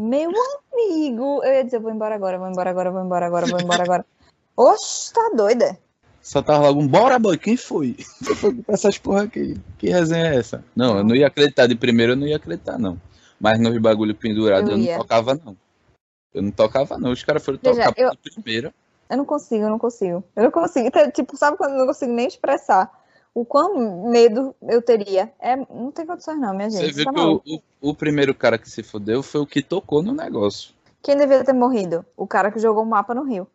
[0.00, 3.58] Meu amigo, eu ia dizer, vou embora agora, vou embora agora, vou embora agora, vou
[3.60, 4.06] embora agora.
[4.54, 5.78] Oxe, tá doida?
[6.20, 7.94] Só tava logo bora boy, quem foi?
[8.24, 9.58] Quem foi com essas porra aqui?
[9.78, 10.62] Que resenha é essa?
[10.74, 13.00] Não, eu não ia acreditar, de primeiro eu não ia acreditar não.
[13.40, 15.56] Mas nos bagulho pendurado Eu eu, não tocava não.
[16.34, 18.74] Eu não tocava não, os caras foram Veja, tocar eu- primeiro.
[19.08, 20.24] Eu não consigo, eu não consigo.
[20.34, 20.86] Eu não consigo.
[20.88, 22.90] Então, Tipo, sabe quando eu não consigo nem expressar
[23.36, 25.30] o quão medo eu teria?
[25.38, 26.86] É, não tem condições não, minha gente.
[26.86, 27.42] Você viu tá que o,
[27.82, 30.72] o, o primeiro cara que se fodeu foi o que tocou no negócio.
[31.02, 32.02] Quem deveria ter morrido?
[32.16, 33.46] O cara que jogou o mapa no rio.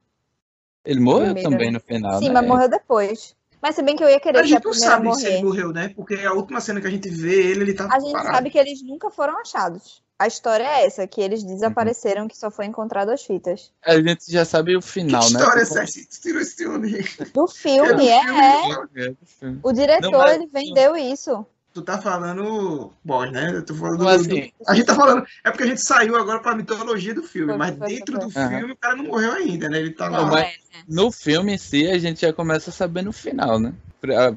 [0.86, 1.50] Ele morreu Primeiro.
[1.50, 2.36] também no final, Sim, né?
[2.36, 3.36] mas morreu depois.
[3.60, 5.44] Mas se bem que eu ia querer A que a gente não sabe se ele
[5.44, 5.89] morreu, né?
[5.96, 8.36] Porque a última cena que a gente vê ele, ele tá A gente parado.
[8.36, 10.04] sabe que eles nunca foram achados.
[10.22, 13.72] A história é essa, que eles desapareceram, que só foi encontrado as fitas.
[13.84, 15.28] A gente já sabe o Que final, né?
[15.40, 15.84] história é essa?
[15.84, 17.04] Tu tirou esse filme?
[17.34, 19.60] Do filme, É é, filme.
[19.64, 21.44] O diretor, Não, mas- ele vendeu isso.
[21.74, 23.50] Tu tá falando boss, né?
[23.52, 25.26] Eu tô falando do- assim, do- A gente tá falando.
[25.44, 28.26] É porque a gente saiu agora pra mitologia do filme, Foi, mas foi, dentro foi,
[28.26, 29.80] do filme o cara não morreu ainda, né?
[29.80, 30.20] Ele tá lá.
[30.20, 30.54] Não, mas-
[30.88, 33.74] No filme em si, a gente já começa sabendo o final, né?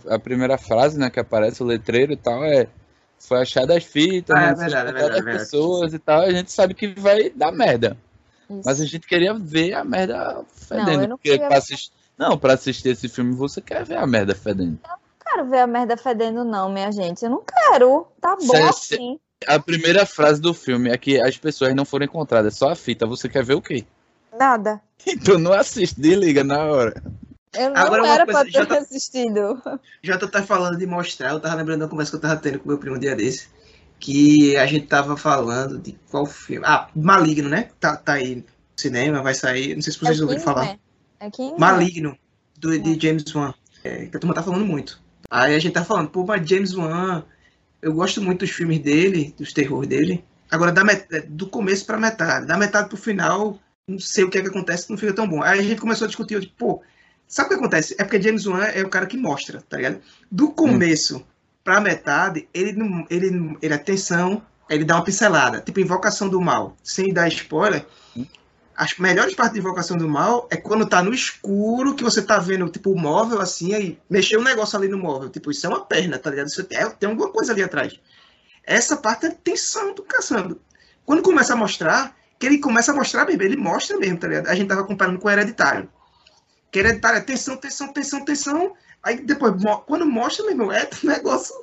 [0.09, 2.69] A, a primeira frase, né, que aparece, o letreiro e tal, é
[3.19, 5.39] foi achada as fitas, Ah, é né, verdade, é encontradas verdade, é as verdade.
[5.51, 7.97] pessoas e tal, a gente sabe que vai dar merda.
[8.51, 8.63] Isso.
[8.65, 10.91] Mas a gente queria ver a merda fedendo.
[11.03, 11.91] eu não porque queria pra assistir...
[12.17, 14.79] Não, pra assistir esse filme você quer ver a merda fedendo.
[15.21, 17.25] quero ver a merda fedendo, não, minha gente.
[17.25, 18.07] Eu não quero.
[18.21, 19.19] Tá bom Cê- assim.
[19.49, 23.05] A primeira frase do filme é que as pessoas não foram encontradas, só a fita.
[23.07, 23.85] Você quer ver o quê?
[24.39, 24.81] Nada.
[25.07, 27.03] Então não assiste, desliga na hora.
[27.57, 29.63] Eu não Agora, era coisa, pra ter já tá- assistido.
[30.03, 32.59] Já tu tá falando de mostrar, eu tava lembrando da conversa que eu tava tendo
[32.59, 33.49] com meu primo um dia desse.
[33.99, 36.65] Que a gente tava falando de qual filme.
[36.67, 37.71] Ah, Maligno, né?
[37.81, 38.45] Tá, tá aí no
[38.77, 39.75] cinema, vai sair.
[39.75, 40.67] Não sei se vocês ouviram falar.
[41.21, 41.29] É.
[41.59, 42.19] Maligno,
[42.59, 43.55] do, de James Wan.
[43.83, 45.01] É, que a turma tá falando muito.
[45.31, 47.25] Aí a gente tá falando, pô, mas James Wan,
[47.81, 50.25] eu gosto muito dos filmes dele, dos terror dele.
[50.51, 54.39] Agora, da met- do começo pra metade, da metade pro final, não sei o que
[54.39, 55.43] é que acontece, não fica tão bom.
[55.43, 56.83] Aí a gente começou a discutir, eu tipo, pô,
[57.27, 57.95] sabe o que acontece?
[57.99, 60.01] É porque James Wan é o cara que mostra, tá ligado?
[60.31, 61.25] Do começo
[61.63, 62.77] pra metade, ele.
[63.11, 67.87] Ele, ele atenção, ele dá uma pincelada, tipo Invocação do Mal, sem dar spoiler.
[68.77, 72.39] As melhores partes de Invocação do Mal é quando tá no escuro, que você tá
[72.39, 75.31] vendo, tipo, o móvel assim, aí mexeu um negócio ali no móvel.
[75.31, 76.49] Tipo, isso é uma perna, tá ligado?
[76.49, 78.01] Isso é- tem alguma coisa ali atrás.
[78.65, 80.61] Essa parte é tensão do caçando.
[81.05, 84.49] Quando começa a mostrar, que ele começa a mostrar mesmo, ele mostra mesmo, tá ligado?
[84.49, 85.89] A gente tava comparando com o Hereditário.
[86.75, 88.73] Que Hereditário é tensão, tensão, tensão, tensão.
[89.01, 89.55] Aí depois,
[89.87, 91.55] quando mostra, meu irmão, é um negócio.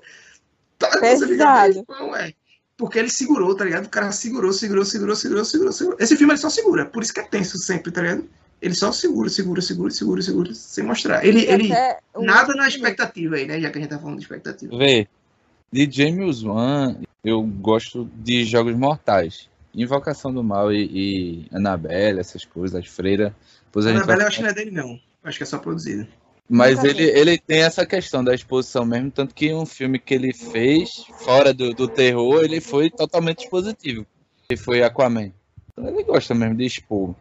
[0.80, 2.34] Tá, você fica não é.
[2.78, 3.88] Porque ele segurou, tá ligado?
[3.88, 5.98] O cara segurou, segurou, segurou, segurou, segurou, segurou.
[6.00, 8.24] Esse filme ele só segura, por isso que é tenso sempre, tá ligado?
[8.62, 11.26] Ele só segura, segura, segura, segura, segura, sem mostrar.
[11.26, 11.74] Ele, ele
[12.16, 13.60] o nada na expectativa aí, né?
[13.60, 14.78] Já que a gente tá falando de expectativa.
[14.78, 15.10] Vê,
[15.70, 19.50] de James Wan, eu gosto de Jogos Mortais.
[19.76, 23.34] Invocação do Mal e, e Annabelle, essas coisas, as freiras.
[23.72, 25.00] Depois a gente Annabelle vai eu acho que não é dele, não.
[25.24, 26.06] Acho que é só produzido.
[26.50, 30.34] Mas ele, ele tem essa questão da exposição mesmo, tanto que um filme que ele
[30.34, 34.06] fez, fora do, do terror, ele foi totalmente expositivo.
[34.50, 35.32] Que foi Aquaman.
[35.72, 37.16] Então ele gosta mesmo de expor.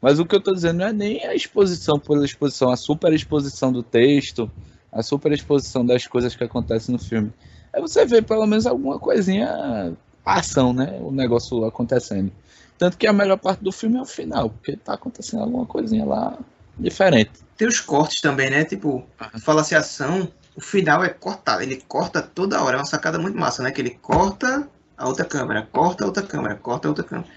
[0.00, 3.12] Mas o que eu tô dizendo não é nem a exposição pela exposição, a super
[3.12, 4.48] exposição do texto,
[4.92, 7.32] a super exposição das coisas que acontecem no filme.
[7.72, 10.96] É você ver pelo menos alguma coisinha, ação, né?
[11.00, 12.30] O negócio acontecendo.
[12.78, 16.04] Tanto que a melhor parte do filme é o final, porque tá acontecendo alguma coisinha
[16.04, 16.38] lá
[16.78, 17.32] diferente.
[17.56, 18.64] Tem os cortes também, né?
[18.64, 19.06] Tipo,
[19.42, 21.62] fala-se ação, o final é cortado.
[21.62, 22.76] Ele corta toda hora.
[22.76, 23.70] É uma sacada muito massa, né?
[23.70, 27.28] Que ele corta a outra câmera, corta a outra câmera, corta a outra câmera.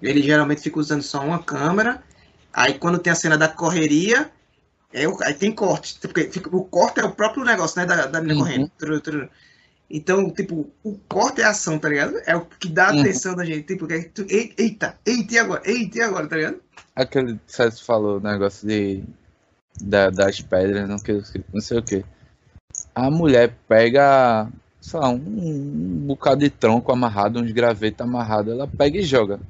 [0.00, 2.02] Ele geralmente fica usando só uma câmera.
[2.52, 4.30] Aí quando tem a cena da correria,
[4.92, 5.98] é aí tem corte.
[6.02, 7.86] Porque fica- o corte é o próprio negócio, né?
[7.86, 8.68] Da, da menina Uhum.
[8.78, 9.30] correndo.
[9.92, 12.16] Então, tipo, o corte é ação, tá ligado?
[12.26, 13.00] É o que dá Uhum.
[13.00, 13.66] atenção da gente.
[13.66, 15.62] Tipo, que tu- ei- eita, eita, e agora?
[15.64, 16.60] Eita, e agora, tá ligado?
[16.96, 19.04] Aquele que você falou, negócio de
[19.80, 21.20] da- das pedras, não, que,
[21.52, 22.04] não sei o que.
[22.94, 24.48] A mulher pega,
[24.80, 29.40] sei lá, um, um bocado de tronco amarrado, uns gravetos amarrados, ela pega e joga.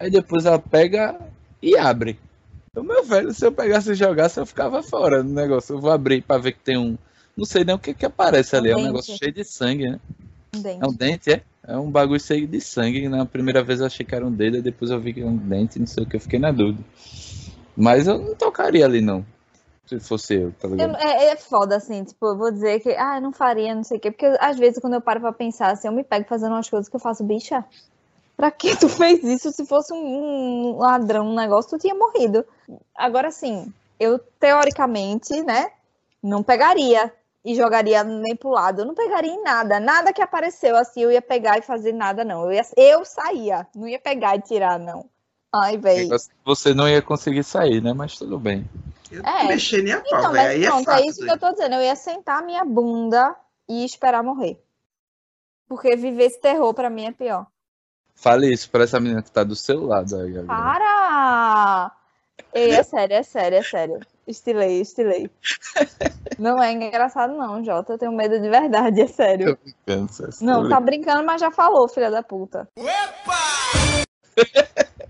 [0.00, 1.18] Aí depois ela pega
[1.60, 2.18] e abre.
[2.74, 5.74] O meu velho, se eu pegasse e jogasse, eu ficava fora do negócio.
[5.74, 6.96] Eu vou abrir pra ver que tem um.
[7.36, 8.70] Não sei nem o que que aparece ali.
[8.70, 8.86] É um dente.
[8.88, 10.00] negócio cheio de sangue, né?
[10.54, 10.78] Um dente.
[10.82, 11.42] É um dente, é?
[11.66, 13.08] É um bagulho cheio de sangue.
[13.08, 15.36] Na primeira vez eu achei que era um dedo, depois eu vi que era um
[15.36, 16.82] dente, não sei o que, eu fiquei na dúvida.
[17.76, 19.24] Mas eu não tocaria ali, não.
[19.86, 20.96] Se fosse eu, tá Eu- ligado?
[20.96, 23.98] é, é foda, assim, tipo, eu vou dizer que, ah, eu não faria, não sei
[23.98, 26.52] o quê, porque às vezes quando eu paro pra pensar, assim, eu me pego fazendo
[26.52, 27.64] umas coisas que eu faço, bicha,
[28.36, 29.50] pra que tu fez isso?
[29.52, 32.44] Se fosse um ladrão, um negócio, tu tinha morrido.
[32.94, 35.70] Agora, assim, eu, teoricamente, né,
[36.22, 37.12] não pegaria
[37.44, 41.10] e jogaria nem pro lado, eu não pegaria em nada, nada que apareceu, assim, eu
[41.10, 44.78] ia pegar e fazer nada, não, eu, ia, eu saía, não ia pegar e tirar,
[44.78, 45.08] não.
[45.54, 45.76] Ai.
[45.76, 47.92] Negócio que Você não ia conseguir sair, né?
[47.92, 48.66] Mas tudo bem.
[49.10, 49.42] Eu É.
[49.42, 50.32] não mexer nem a pau, Então, velho.
[50.32, 51.04] mas Aí é pronto, é, fato.
[51.06, 51.74] isso que eu tô dizendo.
[51.74, 53.36] Eu ia sentar a minha bunda
[53.68, 54.58] e esperar morrer.
[55.68, 57.46] Porque viver esse terror pra mim é pior.
[58.14, 60.46] Fale isso pra essa menina que tá do seu lado aí agora.
[60.46, 61.92] Para!
[62.54, 64.00] Ei, é sério, é sério, é sério.
[64.26, 65.30] Estilei, estilei.
[66.38, 67.94] Não é engraçado, não, Jota.
[67.94, 69.58] Eu tenho medo de verdade, é sério.
[69.84, 72.68] Pensa, Não, tá brincando, mas já falou, filha da puta.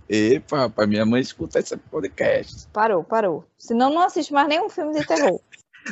[0.08, 2.66] Epa, rapaz, minha mãe escuta esse podcast.
[2.72, 3.44] Parou, parou.
[3.58, 5.40] Senão não assiste mais nenhum filme de terror.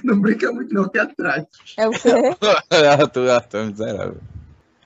[0.05, 1.47] Não brinca muito não, aqui atrás.
[1.77, 2.11] É o quê?
[3.01, 4.21] Arthur, Arthur, miserável.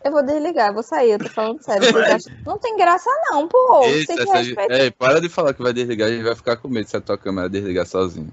[0.05, 1.91] Eu vou desligar, eu vou sair, eu tô falando sério.
[1.91, 3.85] Vocês acham- Não tem graça, não, pô.
[3.87, 4.75] Eita, tem que respeitar.
[4.79, 7.01] Ei, para de falar que vai desligar, a gente vai ficar com medo se a
[7.01, 8.31] tua câmera desligar sozinho.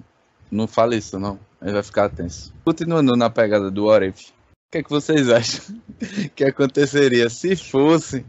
[0.51, 1.39] Não fale isso, não.
[1.61, 2.53] A gente vai ficar tenso.
[2.65, 4.33] Continuando na pegada do What If, o
[4.71, 5.63] que, é que vocês acham
[6.35, 8.25] que aconteceria se fosse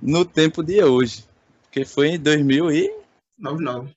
[0.00, 1.24] no tempo de hoje?
[1.64, 2.90] Porque foi em 2000 e...
[3.38, 3.90] 99.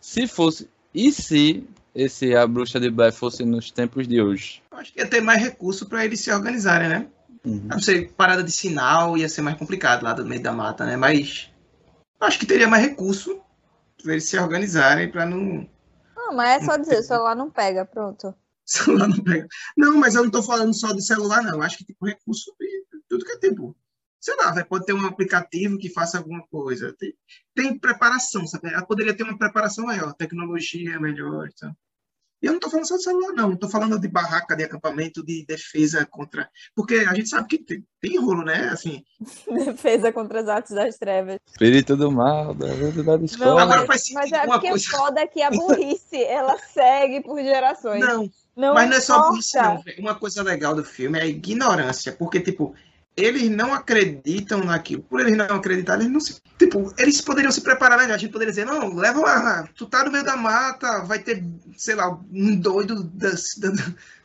[0.00, 0.68] Se fosse...
[0.92, 4.60] E se esse A Bruxa de Blair fosse nos tempos de hoje?
[4.72, 7.06] Eu Acho que ia ter mais recurso pra eles se organizarem, né?
[7.44, 7.68] Uhum.
[7.68, 10.96] Não sei, parada de sinal ia ser mais complicado lá do meio da mata, né?
[10.96, 11.50] Mas
[12.20, 13.42] acho que teria mais recurso
[14.02, 15.68] pra eles se organizarem pra não.
[16.16, 18.34] Não, mas é só dizer, o celular não pega, pronto.
[18.64, 19.46] celular não pega.
[19.76, 21.60] Não, mas eu não tô falando só de celular, não.
[21.60, 23.76] Acho que tipo recurso de tudo que é tipo.
[24.20, 26.94] Sei lá, vai, pode ter um aplicativo que faça alguma coisa.
[26.96, 27.12] Tem,
[27.56, 28.68] tem preparação, sabe?
[28.68, 31.48] Ela poderia ter uma preparação maior, tecnologia melhor.
[31.58, 31.74] Tá?
[32.42, 33.54] E eu não tô falando só de celular, não.
[33.56, 36.50] Tô falando de barraca de acampamento, de defesa contra.
[36.74, 38.68] Porque a gente sabe que tem, tem rolo, né?
[38.72, 39.04] Assim,
[39.64, 41.38] Defesa contra as artes das trevas.
[41.46, 43.62] Espírito do mal, da, da, da Não, escola.
[43.62, 44.84] Agora mas, faz sentido mas é porque coisa.
[44.84, 48.00] o foda é que a burrice, ela segue por gerações.
[48.00, 49.82] não, Não Mas não é só isso, não.
[49.98, 52.10] Uma coisa legal do filme é a ignorância.
[52.12, 52.74] Porque, tipo,
[53.16, 55.02] eles não acreditam naquilo.
[55.02, 56.40] Por eles não acreditarem, eles não se.
[56.58, 58.14] Tipo, eles poderiam se preparar melhor.
[58.14, 61.44] A gente poderia dizer, não, leva lá, tu tá no meio da mata, vai ter,
[61.76, 63.72] sei lá, um doido das- da-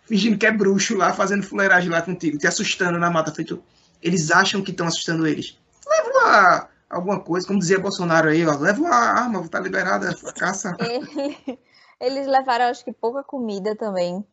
[0.06, 3.34] fingindo que é bruxo lá, fazendo fuleiragem lá contigo, te assustando na mata.
[3.34, 3.62] Feito.
[4.02, 5.58] Eles acham que estão assustando eles.
[5.88, 10.34] Leva lá alguma coisa, como dizia Bolsonaro aí, ó, leva uma arma, tá liberada a
[10.34, 10.76] caça.
[10.80, 11.60] Ele-
[12.00, 14.24] Eles levaram, acho que, pouca comida também.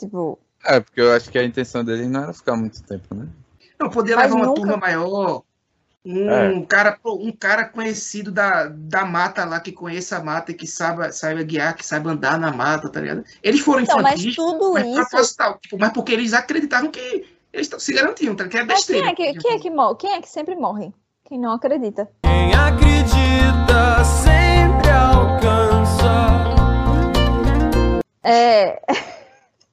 [0.00, 3.28] Tipo, É, porque eu acho que a intenção deles não era ficar muito tempo, né?
[3.78, 5.42] Não, Mas levar uma nunca- turma maior.
[6.08, 6.66] Um, É.
[6.66, 11.10] cara, um cara conhecido da, da mata lá, que conheça a mata e que saiba,
[11.10, 13.24] saiba guiar, que saiba andar na mata, tá ligado?
[13.42, 14.94] Eles foram então, mas infantis, tudo mas isso.
[14.94, 15.58] proposital.
[15.60, 18.46] Tipo, mas porque eles acreditavam que eles se garantiam, tá?
[18.46, 19.08] Que é Mas quem besteira.
[19.08, 19.96] é, que, quem, é que morre?
[19.98, 20.92] quem é que sempre morre?
[21.24, 22.08] Quem não acredita.
[22.22, 26.06] Quem acredita sempre alcança.
[28.22, 28.80] É,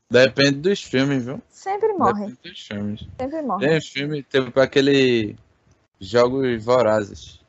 [0.09, 1.41] Depende dos filmes, viu?
[1.63, 2.33] Sempre morre.
[3.17, 3.67] Sempre morre.
[3.67, 5.35] Tem um filme, teve aquele
[5.99, 7.41] Jogos Vorazes.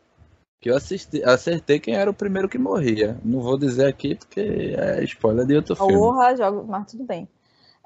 [0.60, 3.18] Que eu assisti, acertei quem era o primeiro que morria.
[3.22, 5.92] Não vou dizer aqui porque é spoiler de outro filme.
[5.92, 7.28] Porra, jogo, mas tudo bem.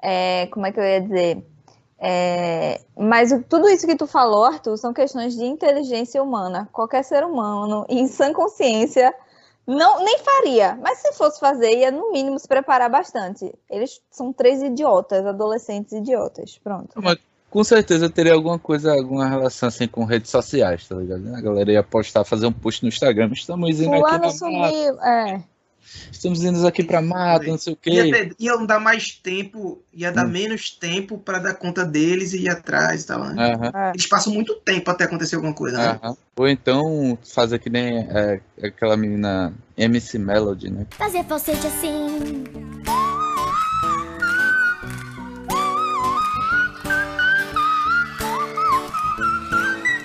[0.01, 1.45] É, como é que eu ia dizer?
[1.97, 6.69] É, mas tudo isso que tu falou, Arthur, são questões de inteligência humana.
[6.71, 9.13] Qualquer ser humano, em sã consciência,
[9.69, 10.75] não nem faria.
[10.81, 13.53] Mas se fosse fazer, ia no mínimo se preparar bastante.
[13.69, 16.57] Eles são três idiotas, adolescentes idiotas.
[16.57, 16.99] Pronto.
[17.51, 21.35] Com certeza teria alguma coisa, alguma relação assim com redes sociais, tá ligado?
[21.35, 23.29] A galera ia postar, fazer um post no Instagram.
[23.31, 25.01] Estamos indo aqui Fulano pra mata, sumiu.
[25.01, 25.43] É.
[26.11, 28.11] estamos indo aqui pra mata, não sei o Ia, quê.
[28.11, 30.29] ter, ia dar mais tempo, ia dar Hum.
[30.31, 33.23] menos tempo pra dar conta deles e ir atrás e tal.
[33.29, 33.53] né?
[33.53, 35.99] Aham, Eles passam muito tempo até acontecer alguma coisa, né?
[36.03, 36.17] aham.
[36.35, 40.85] Ou então fazer que nem é, aquela menina MC Melody, né?
[40.91, 42.43] Fazer falsete assim.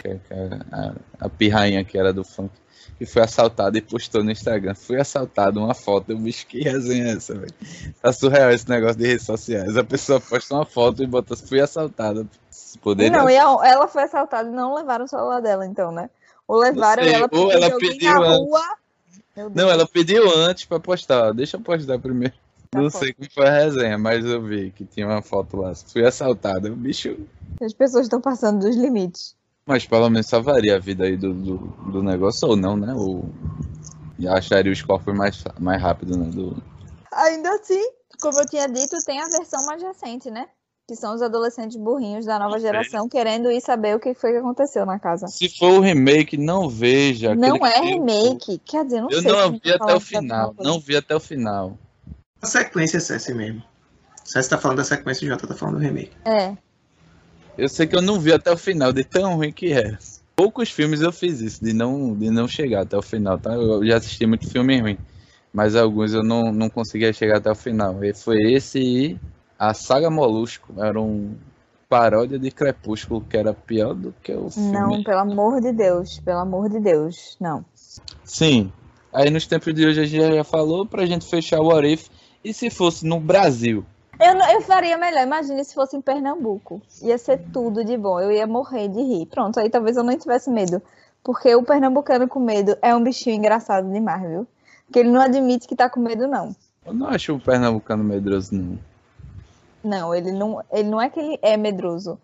[0.04, 0.94] é- é a,
[1.26, 2.52] a pirrainha que era do funk,
[2.98, 4.74] que foi assaltada e postou no Instagram.
[4.74, 6.10] Fui assaltado, uma foto.
[6.10, 7.52] Eu, bicho, que resenha é essa, velho?
[8.00, 9.76] Tá surreal esse negócio de redes sociais.
[9.76, 12.26] A pessoa posta uma foto e bota, fui assaltada.
[12.82, 16.10] Poderia Não, e ela foi assaltada e não levaram o celular dela, então, né?
[16.46, 18.38] Ou levaram sei, ela ou pediu ela pediu na antes.
[18.38, 18.76] rua.
[19.54, 21.32] Não, ela pediu antes pra postar.
[21.32, 22.34] Deixa eu postar primeiro.
[22.70, 22.90] Tá não bom.
[22.90, 25.74] sei como foi a resenha, mas eu vi que tinha uma foto lá.
[25.74, 26.72] Fui assaltado.
[26.72, 27.16] O bicho.
[27.60, 29.36] As pessoas estão passando dos limites.
[29.66, 31.57] Mas pelo menos salvaria a vida aí do, do,
[31.90, 32.92] do negócio, ou não, né?
[32.94, 33.24] Ou
[34.29, 36.27] acharia os corpos mais, mais rápido, né?
[36.27, 36.62] Do...
[37.12, 37.83] Ainda assim,
[38.20, 40.46] como eu tinha dito, tem a versão mais recente, né?
[40.87, 44.38] Que são os adolescentes burrinhos da nova geração querendo ir saber o que foi que
[44.38, 45.27] aconteceu na casa.
[45.29, 47.35] Se for o remake, não veja.
[47.35, 48.59] Não é remake.
[48.59, 49.33] Quer dizer, não Eu sei.
[49.33, 50.55] não vi tá até o final.
[50.59, 51.79] Não vi até o final.
[52.42, 53.62] A sequência é Cessi mesmo.
[54.24, 56.12] Cessi tá falando da sequência e o Jota tá falando do remake.
[56.27, 56.55] É.
[57.56, 59.98] Eu sei que eu não vi até o final, de tão ruim que era.
[60.34, 63.54] Poucos filmes eu fiz isso, de não, de não chegar até o final, tá?
[63.54, 64.98] Eu já assisti muito filme ruim,
[65.52, 68.02] mas alguns eu não, não conseguia chegar até o final.
[68.04, 69.20] E foi esse e
[69.58, 71.34] a Saga Molusco, era um
[71.88, 74.72] paródia de Crepúsculo, que era pior do que o filme.
[74.72, 76.18] Não, pelo amor de Deus.
[76.18, 77.36] Pelo amor de Deus.
[77.40, 77.64] Não.
[78.24, 78.72] Sim.
[79.12, 82.08] Aí nos tempos de hoje a gente já falou pra gente fechar o What If.
[82.44, 83.86] E se fosse no Brasil?
[84.20, 85.22] Eu, não- eu faria melhor.
[85.22, 86.81] Imagine se fosse em Pernambuco.
[87.03, 88.20] Ia ser tudo de bom.
[88.20, 89.27] Eu ia morrer de rir.
[89.27, 90.81] Pronto, aí talvez eu não tivesse medo.
[91.22, 94.46] Porque o pernambucano com medo é um bichinho engraçado demais, viu?
[94.87, 96.55] Porque ele não admite que tá com medo, não.
[96.85, 98.79] Eu não acho o pernambucano medroso, não.
[99.83, 102.18] Não, ele não, ele não é que ele é medroso.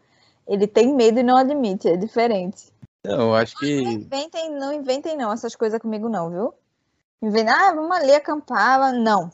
[0.47, 1.89] Ele tem medo e não admite.
[1.89, 2.71] É diferente.
[3.03, 3.83] Não, eu acho Não que.
[3.83, 6.55] inventem, não inventem não essas coisas comigo não, viu?
[7.23, 8.93] Inventem, ah, vamos ali acampar.
[8.93, 9.31] Não.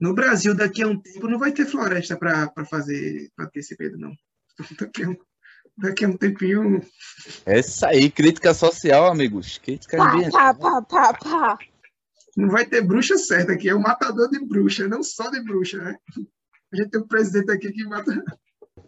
[0.00, 3.60] No Brasil, daqui a um tempo, não vai ter floresta pra, pra fazer, pra ter
[3.60, 4.12] esse medo, não.
[4.78, 5.16] Daqui a um,
[5.76, 6.82] daqui a um tempinho,
[7.44, 9.58] Essa aí, crítica social, amigos.
[9.58, 10.54] Crítica Pá, ambiental.
[10.54, 11.58] pá, pá, pá, pá.
[12.36, 13.68] não vai ter bruxa certa aqui.
[13.68, 15.96] É o matador de bruxa, não só de bruxa, né?
[16.72, 18.12] A gente tem um presidente aqui que mata.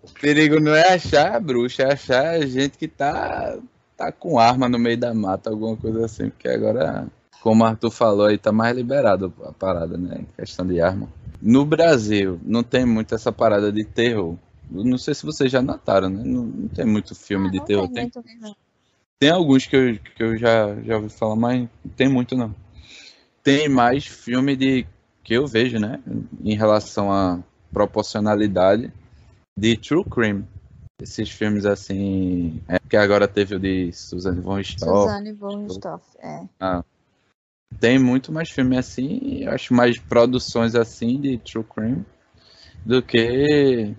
[0.03, 3.59] O perigo não é achar a bruxa, é achar a gente que tá,
[3.97, 6.31] tá com arma no meio da mata, alguma coisa assim.
[6.31, 7.07] Porque agora,
[7.41, 10.25] como o Arthur falou aí, tá mais liberado a parada, né?
[10.37, 11.09] Questão de arma.
[11.41, 14.37] No Brasil, não tem muito essa parada de terror.
[14.75, 16.23] Eu Não sei se vocês já notaram, né?
[16.25, 17.85] Não, não tem muito filme Ah, de terror.
[17.89, 18.57] tem Tem, muito mesmo.
[19.21, 22.55] tem alguns que eu, que eu já, já ouvi falar, mas não tem muito não.
[23.43, 24.85] Tem mais filme de
[25.23, 26.01] que eu vejo, né?
[26.45, 27.39] Em relação à
[27.73, 28.93] proporcionalidade
[29.57, 30.45] de True Crime.
[31.01, 32.61] Esses filmes assim.
[32.69, 34.95] É, que agora teve o de Suzanne von Richthofen.
[34.95, 36.49] Suzanne von Richthofen, é.
[37.81, 42.05] Tem muito mais filme assim, eu acho mais produções assim de True Crime
[42.85, 43.95] do que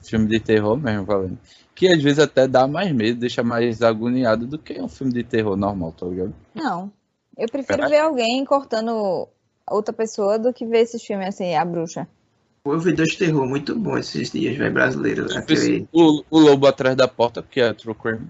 [0.00, 1.38] filme de terror mesmo, valendo.
[1.74, 5.24] Que às vezes até dá mais medo, deixa mais agoniado do que um filme de
[5.24, 6.34] terror normal, tá ligado?
[6.54, 6.92] Não.
[7.36, 9.28] Eu prefiro ver alguém cortando
[9.68, 12.08] outra pessoa do que ver esses filmes assim, a bruxa.
[12.64, 15.26] Eu vi dois terror muito bons esses dias, velho, brasileiro.
[15.36, 15.88] Aquele...
[15.92, 18.28] O, o Lobo Atrás da Porta, que é True Crime.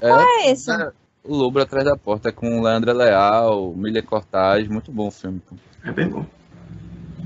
[0.00, 0.70] É, É esse.
[0.70, 0.92] é,
[1.24, 5.40] o Lobo Atrás da Porta com Leandra Leal, Milha Cortaz, muito bom o filme.
[5.48, 5.56] pô.
[5.84, 6.24] É bem bom.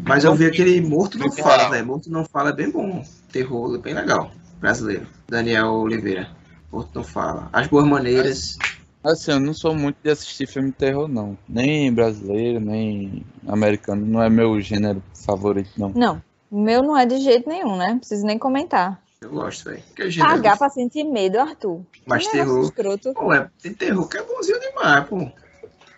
[0.06, 1.86] Mas eu vi aquele Morto Não Fala, velho.
[1.86, 3.02] Morto Não Fala é bem bom.
[3.32, 4.30] Terror, bem legal.
[4.60, 5.06] Brasileiro.
[5.28, 6.28] Daniel Oliveira.
[6.70, 7.48] Morto Não Fala.
[7.52, 8.58] As Boas Maneiras.
[9.02, 11.36] Assim, eu não sou muito de assistir filme de terror, não.
[11.48, 14.04] Nem brasileiro, nem americano.
[14.04, 15.90] Não é meu gênero favorito, não.
[15.90, 16.22] Não.
[16.50, 17.88] O meu não é de jeito nenhum, né?
[17.88, 19.02] Não preciso nem comentar.
[19.24, 19.82] Eu gosto, velho.
[20.10, 20.34] Gênero.
[20.34, 21.80] Pagar pra sentir medo, Arthur.
[22.04, 22.98] Mas negócio terror.
[23.14, 25.32] Pô, é, tem terror que é bonzinho demais, pô.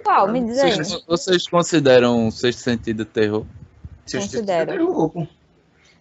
[0.04, 0.28] Qual?
[0.30, 0.76] Me diz aí.
[0.76, 3.44] Vocês, vocês consideram o Sexto Sentido terror?
[4.04, 4.70] Vocês Considero.
[4.70, 5.26] terror, pô.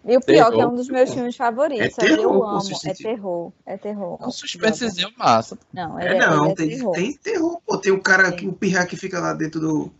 [0.04, 1.98] E o pior, Terror, que é um dos meus filmes favoritos.
[1.98, 2.70] É terror, eu amo.
[2.84, 3.52] É terror.
[3.66, 4.18] É terror.
[4.22, 5.58] É um suspensezinho massa.
[5.72, 6.92] Não, É, é, não, é tem, terror.
[6.92, 7.76] tem terror, pô.
[7.76, 9.90] Tem o cara, que, o pirra que fica lá dentro do.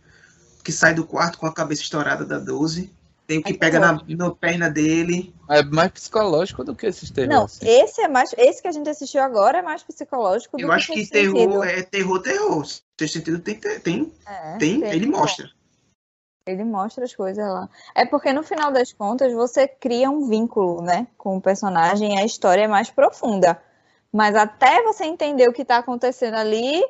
[0.63, 2.89] que sai do quarto com a cabeça estourada da 12.
[3.27, 3.99] Tem o que É pega na,
[4.31, 5.35] perna dele.
[5.49, 7.29] É mais psicológico do que esses terror.
[7.29, 7.67] Não, assim.
[7.67, 8.33] esse é mais.
[8.37, 11.11] Esse que a gente assistiu agora é mais psicológico do Eu que acho que Sexto
[11.11, 11.63] terror Sentido.
[11.65, 12.65] é terror, terror.
[12.65, 15.19] Sexto sentido tem, tem, É, tem, ele terror.
[15.19, 15.49] mostra.
[16.45, 17.67] Ele mostra as coisas lá.
[17.93, 22.19] É porque no final das contas você cria um vínculo, né, com o personagem e
[22.19, 23.61] a história é mais profunda.
[24.09, 26.81] Mas até você entender o que tá acontecendo ali,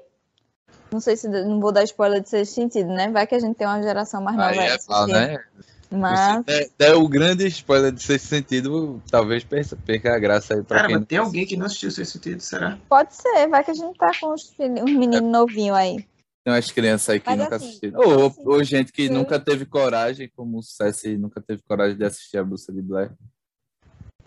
[0.91, 3.09] não sei se não vou dar spoiler de sexto sentido, né?
[3.09, 5.43] Vai que a gente tem uma geração mais nova Aí é mal, né?
[5.89, 10.63] Mas Se der, der o grande spoiler de Sexto Sentido, talvez perca, a graça aí
[10.63, 12.77] pra Cara, quem mas tem alguém que não assistiu Sexto sentido, será?
[12.89, 15.97] pode ser, vai que a gente tá com uns, uns meninos novinhos aí.
[16.43, 17.99] Tem umas crianças aí que Mas nunca assim, assistiram.
[17.99, 21.97] Ou, assim, ou gente que eu- nunca teve coragem, como o Cessi nunca teve coragem
[21.97, 23.11] de assistir a Bruxa de Blair.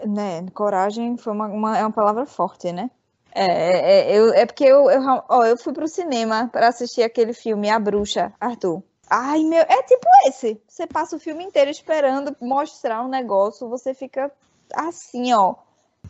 [0.06, 2.90] Né, coragem foi uma, uma- é uma palavra forte, né?
[3.32, 7.02] É, é, é, eu, é porque eu, eu, ó, eu fui pro cinema para assistir
[7.02, 8.82] aquele filme A Bruxa, Arthur.
[9.10, 10.60] Ai, meu, é tipo esse.
[10.68, 14.30] Você passa o filme inteiro esperando mostrar um negócio, você fica
[14.72, 15.54] assim, ó.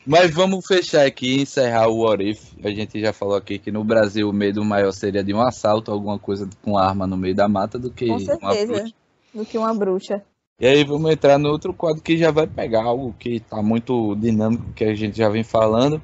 [0.06, 2.52] Mas vamos fechar aqui e encerrar o What If.
[2.62, 5.90] A gente já falou aqui que no Brasil o medo maior seria de um assalto,
[5.90, 8.72] alguma coisa com arma no meio da mata, do que Com uma certeza.
[8.72, 8.94] bruxa.
[9.34, 10.22] Do que uma bruxa.
[10.60, 14.14] E aí vamos entrar no outro quadro que já vai pegar algo que tá muito
[14.16, 16.02] dinâmico, que a gente já vem falando,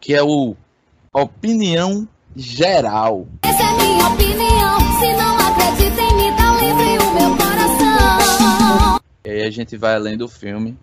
[0.00, 0.56] que é o
[1.12, 3.26] Opinião Geral.
[3.42, 4.78] Essa é minha opinião.
[4.98, 6.11] Se não acredita em mim, tá
[6.62, 9.00] livre o meu coração.
[9.24, 10.76] E aí a gente vai além do filme.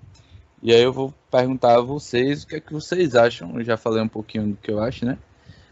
[0.61, 3.57] E aí eu vou perguntar a vocês o que é que vocês acham.
[3.57, 5.17] Eu já falei um pouquinho do que eu acho, né?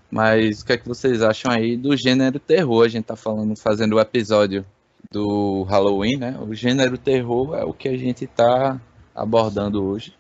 [0.09, 2.85] Mas o que é que vocês acham aí do gênero terror?
[2.85, 4.65] A gente tá falando, fazendo o episódio
[5.11, 6.37] do Halloween, né?
[6.39, 8.79] O gênero terror é o que a gente tá
[9.13, 10.13] abordando hoje.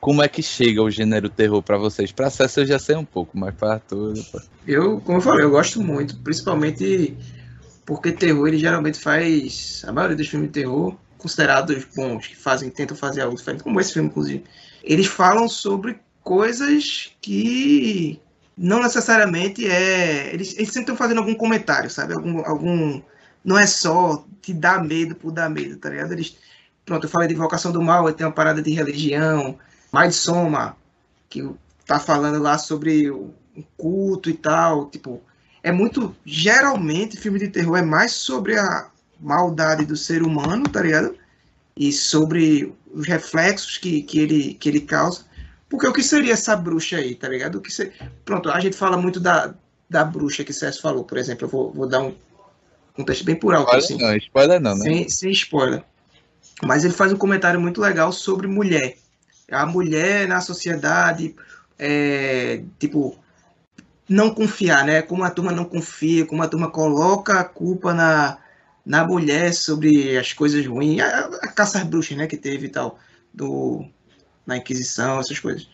[0.00, 2.12] Como é que chega o gênero terror pra vocês?
[2.12, 4.20] Pra César eu já sei um pouco, mas pra tudo.
[4.66, 7.16] Eu, como eu falei, eu gosto muito, principalmente
[7.84, 12.68] porque terror ele geralmente faz a maioria dos filmes de terror considerados bons, que fazem,
[12.68, 14.44] tentam fazer algo diferente, como esse filme inclusive.
[14.82, 18.20] Eles falam sobre coisas que
[18.56, 22.14] não necessariamente é, eles, eles sempre estão fazendo algum comentário, sabe?
[22.14, 23.00] Algum, algum
[23.44, 26.12] não é só te dar medo por dar medo, tá ligado?
[26.12, 26.36] Eles,
[26.84, 29.58] pronto, eu falei de Invocação do Mal, tem uma parada de religião,
[29.92, 30.76] mais Soma,
[31.28, 31.48] que
[31.86, 33.32] tá falando lá sobre o
[33.76, 35.22] culto e tal, tipo,
[35.62, 38.88] é muito, geralmente, filme de terror é mais sobre a
[39.20, 41.16] maldade do ser humano, tá ligado?
[41.76, 45.24] E sobre os reflexos que, que, ele, que ele causa.
[45.68, 47.56] Porque o que seria essa bruxa aí, tá ligado?
[47.56, 47.92] O que ser...
[48.24, 49.54] Pronto, a gente fala muito da,
[49.88, 52.14] da bruxa que o César falou, por exemplo, eu vou, vou dar um
[52.94, 54.82] contexto bem por alto, Spoiler assim não, spoiler não, né?
[54.82, 55.82] sem, sem spoiler.
[56.62, 58.96] Mas ele faz um comentário muito legal sobre mulher.
[59.50, 61.34] A mulher na sociedade,
[61.78, 63.18] é, tipo,
[64.08, 65.02] não confiar, né?
[65.02, 68.38] Como a turma não confia, como a turma coloca a culpa na,
[68.84, 72.26] na mulher sobre as coisas ruins, a, a caça às bruxas, né?
[72.26, 72.98] Que teve e tal,
[73.32, 73.84] do,
[74.46, 75.68] na Inquisição, essas coisas.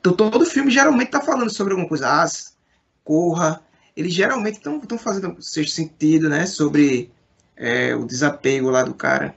[0.00, 2.22] Então todo filme geralmente tá falando sobre alguma coisa.
[2.22, 2.54] As,
[3.02, 3.60] Corra,
[3.94, 6.46] eles geralmente estão fazendo sexto sentido, né?
[6.46, 7.12] Sobre
[7.56, 9.36] é, o desapego lá do cara.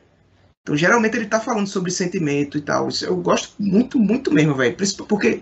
[0.61, 2.89] Então, geralmente ele tá falando sobre sentimento e tal.
[2.89, 4.75] Isso eu gosto muito, muito mesmo, velho.
[5.07, 5.41] Porque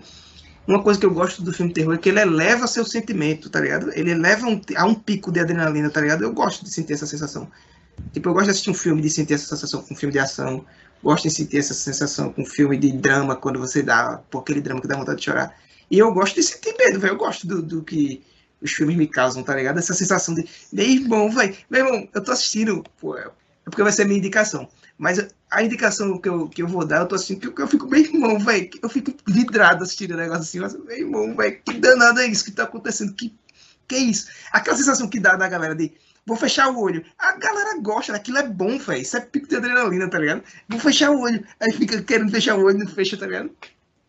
[0.66, 3.60] uma coisa que eu gosto do filme terror é que ele eleva seu sentimento, tá
[3.60, 3.90] ligado?
[3.94, 6.22] Ele eleva um, a um pico de adrenalina, tá ligado?
[6.22, 7.48] Eu gosto de sentir essa sensação.
[8.12, 10.18] Tipo, eu gosto de assistir um filme de sentir essa sensação com um filme de
[10.18, 10.64] ação.
[11.02, 14.60] Gosto de sentir essa sensação com um filme de drama, quando você dá, por aquele
[14.60, 15.56] drama que dá vontade de chorar.
[15.90, 17.12] E eu gosto de sentir medo, velho.
[17.12, 18.22] Eu gosto do, do que
[18.60, 19.78] os filmes me causam, tá ligado?
[19.78, 23.30] Essa sensação de, meu irmão, velho, meu irmão, eu tô assistindo, pô, é
[23.64, 24.68] porque vai ser minha indicação.
[24.98, 27.62] Mas a indicação que eu, que eu vou dar, eu tô assistindo, que eu, que
[27.62, 31.36] eu fico, meu irmão, velho, eu fico vidrado assistindo o negócio assim, mas, meu irmão,
[31.36, 33.12] velho, que danado é isso que tá acontecendo?
[33.12, 33.34] Que,
[33.86, 34.28] que é isso?
[34.52, 35.92] Aquela sensação que dá da galera de,
[36.24, 37.04] vou fechar o olho.
[37.18, 40.42] A galera gosta, aquilo é bom, velho, isso é pico de adrenalina, tá ligado?
[40.68, 43.50] Vou fechar o olho, aí fica querendo fechar o olho, não fecha, tá ligado?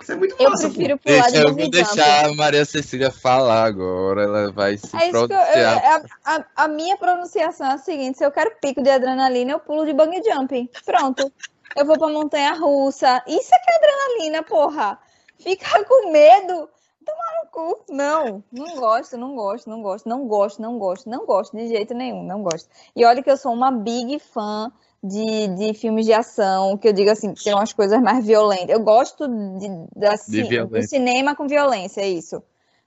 [0.02, 0.58] Isso é muito Eu pô.
[0.58, 4.24] prefiro pular Deixa, de eu vou deixar a Maria Cecília falar agora.
[4.24, 6.06] Ela vai se É que eu, eu- pronunciar.
[6.24, 9.60] a, a- a minha pronunciação é a seguinte: se eu quero pico de adrenalina, eu
[9.60, 10.70] pulo de bungee jump.
[10.86, 11.32] Pronto.
[11.76, 13.22] Eu vou pra montanha russa.
[13.28, 15.00] Isso é que é adrenalina, porra.
[15.40, 16.70] Ficar com medo.
[17.06, 17.84] Tomar no cu.
[17.90, 21.94] Não, não gosto, não gosto, não gosto, não gosto, não gosto, não gosto de jeito
[21.94, 22.70] nenhum, não gosto.
[22.96, 24.70] E olha que eu sou uma big fã
[25.04, 28.70] de, de filmes de ação, que eu digo assim, que tem umas coisas mais violentas.
[28.70, 30.90] Eu gosto de, da ci- do violência.
[30.90, 32.42] cinema com violência, é isso.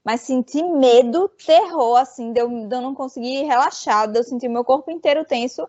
[0.04, 4.48] Mas sentir medo, terror, assim, de eu, de eu não conseguir relaxar, de eu sentir
[4.48, 5.68] meu corpo inteiro tenso.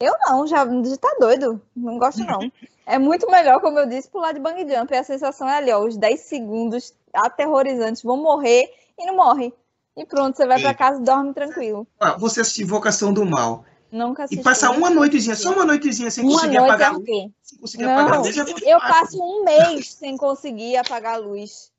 [0.00, 1.60] Eu não, já, já tá doido.
[1.74, 2.38] Não gosto, não.
[2.90, 4.94] É muito melhor, como eu disse, pular de bang jump.
[4.94, 9.52] E a sensação é ali, ó, os 10 segundos aterrorizantes vão morrer e não morre.
[9.94, 11.86] E pronto, você vai pra casa e dorme tranquilo.
[12.00, 14.44] Ah, Você assistir Invocação do Mal Nunca e assisti.
[14.44, 17.30] passar uma noitezinha, só uma noitezinha sem Uma conseguir noite apagar é a luz.
[17.42, 21.72] Sem conseguir apagar a Não, luz, eu passo um mês sem conseguir apagar a luz.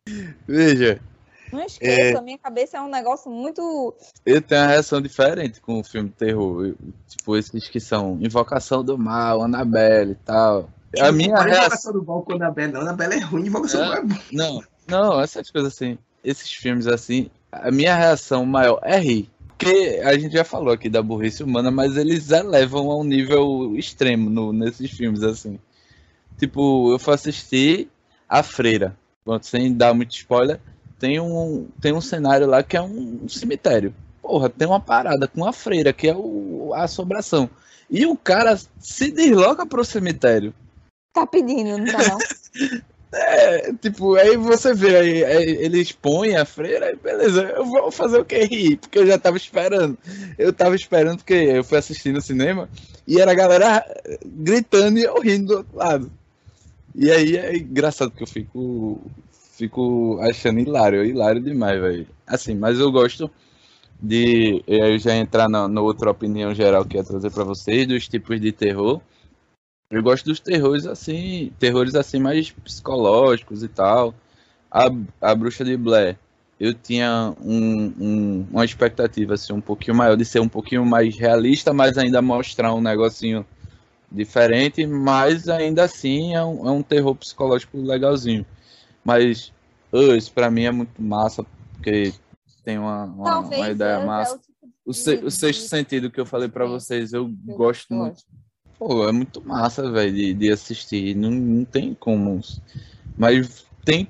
[0.47, 0.99] Veja,
[1.51, 3.93] Não esqueça, a minha cabeça é um negócio muito.
[4.25, 6.65] eu tenho uma reação diferente com o filme de terror.
[6.65, 6.75] Eu-
[7.07, 10.69] Tipo, esses que são Invocação do Mal, Annabelle e tal.
[10.99, 11.59] A minha Não é reação.
[11.65, 12.81] Invocação do Mal com a Annabelle, não.
[12.81, 14.15] Annabelle é ruim, Invocação do Mal é bom.
[14.31, 15.97] Não, não, essas coisas assim.
[16.23, 19.29] Esses filmes assim, a minha reação maior é rir.
[19.59, 23.75] Porque a gente já falou aqui da burrice humana, mas eles elevam a um nível
[23.75, 25.59] extremo no- nesses filmes, assim.
[26.37, 27.89] Tipo, eu fui assistir
[28.27, 28.95] A Freira.
[29.25, 30.61] Pronto, sem dar muito spoiler,
[30.97, 33.93] tem um, tem um cenário lá que é um cemitério.
[34.21, 37.49] Porra, tem uma parada com a freira, que é o, a assombração.
[37.89, 40.53] E o cara se desloca pro cemitério.
[41.13, 42.17] Tá pedindo, não tá não?
[43.11, 47.91] É, tipo, aí você vê, aí, aí ele expõe a freira, aí beleza, eu vou
[47.91, 48.43] fazer o que?
[48.43, 49.97] Rir, porque eu já tava esperando.
[50.37, 52.69] Eu tava esperando porque eu fui assistir no cinema
[53.07, 53.83] e era a galera
[54.23, 56.11] gritando e eu rindo do outro lado.
[56.93, 59.01] E aí é engraçado que eu fico
[59.59, 62.07] fico achando hilário, hilário demais, velho.
[62.25, 63.29] Assim, mas eu gosto
[64.01, 68.39] de eu já entrar na, outra opinião geral que ia trazer pra vocês, dos tipos
[68.39, 69.01] de terror.
[69.91, 74.13] Eu gosto dos terrores assim, terrores assim mais psicológicos e tal.
[74.71, 74.87] A,
[75.19, 76.15] a Bruxa de Blair,
[76.59, 81.17] eu tinha um, um- uma expectativa assim um pouquinho maior de ser um pouquinho mais
[81.17, 83.43] realista, mas ainda mostrar um negocinho
[84.11, 88.45] diferente, mas ainda assim é um, é um terror psicológico legalzinho.
[89.03, 89.51] Mas
[89.91, 92.13] Us, pra mim é muito massa, porque
[92.63, 94.35] tem uma, uma, uma ideia é massa.
[94.35, 96.71] o tipo de O, se- o sexto sentido que eu falei pra Sim.
[96.73, 98.23] vocês, eu eu gosto muito.
[98.79, 101.13] Pô, é muito massa, velho, de, de assistir.
[101.13, 102.39] Não, não tem como.
[103.17, 104.07] Mas tem,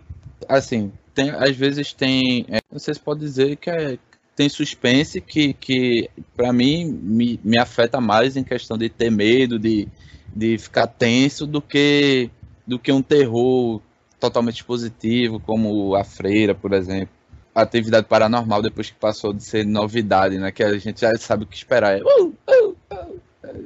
[0.48, 2.46] assim, tem, às vezes tem.
[2.50, 3.98] é, vocês podem dizer que é,
[4.36, 6.08] tem suspense que, que
[6.38, 9.88] para mim, me, me afeta mais em questão de ter medo, de,
[10.36, 12.30] de ficar tenso, do que,
[12.66, 13.82] do que um terror
[14.20, 17.10] totalmente positivo, como A Freira, por exemplo.
[17.56, 20.52] Atividade paranormal, depois que passou de ser novidade, né?
[20.52, 21.98] Que a gente já sabe o que esperar.
[21.98, 22.69] É, uh, uh,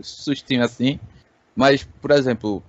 [0.01, 0.99] sustinho assim.
[1.55, 2.63] Mas, por exemplo,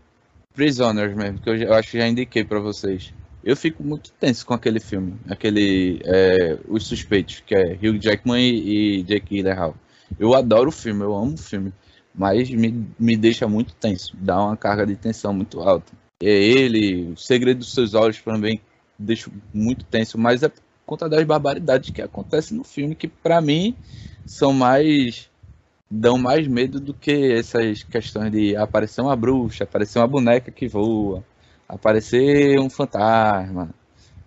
[0.54, 3.12] Prisoners mesmo, que eu, já- eu acho que já indiquei pra vocês.
[3.42, 8.40] Eu fico muito tenso com aquele filme, aquele é, Os Suspeitos, que é Hugh Jackman
[8.40, 9.74] e, e Jake Gyllenhaal.
[10.18, 11.72] Eu adoro o filme, eu amo o filme,
[12.14, 15.92] mas me, me deixa muito tenso, dá uma carga de tensão muito alta.
[16.22, 18.60] É ele, O Segredo dos Seus Olhos também
[18.98, 23.40] deixa muito tenso, mas é por conta das barbaridades que acontecem no filme, que pra
[23.40, 23.76] mim
[24.24, 25.28] são mais
[25.94, 30.66] dão mais medo do que essas questões de aparecer uma bruxa, aparecer uma boneca que
[30.66, 31.24] voa,
[31.68, 33.70] aparecer um fantasma,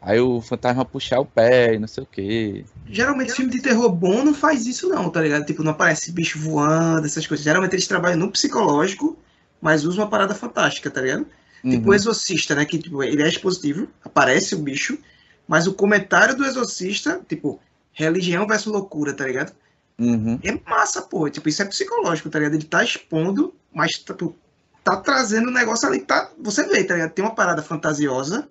[0.02, 2.66] aí o fantasma puxar o pé e não sei o quê.
[2.90, 5.46] Geralmente filme de terror bom não faz isso não, tá ligado?
[5.46, 7.44] Tipo, não aparece bicho voando, essas coisas.
[7.44, 9.18] Geralmente eles trabalham no psicológico,
[9.62, 11.28] mas usam uma parada fantástica, tá ligado?
[11.70, 11.92] Tipo Uhum.
[11.92, 12.64] o Exorcista, né?
[12.66, 14.98] Que tipo, ele é expositivo, aparece o bicho,
[15.46, 17.60] mas o comentário do Exorcista, tipo,
[17.92, 19.54] religião versus loucura, tá ligado?
[20.00, 20.40] Uhum.
[20.44, 21.30] É massa, pô.
[21.30, 22.56] Tipo, isso é psicológico, tá ligado?
[22.56, 24.36] Ele tá expondo, mas tipo,
[24.84, 26.32] tá trazendo um negócio ali tá.
[26.40, 27.12] Você vê, tá ligado?
[27.12, 28.48] Tem uma parada fantasiosa,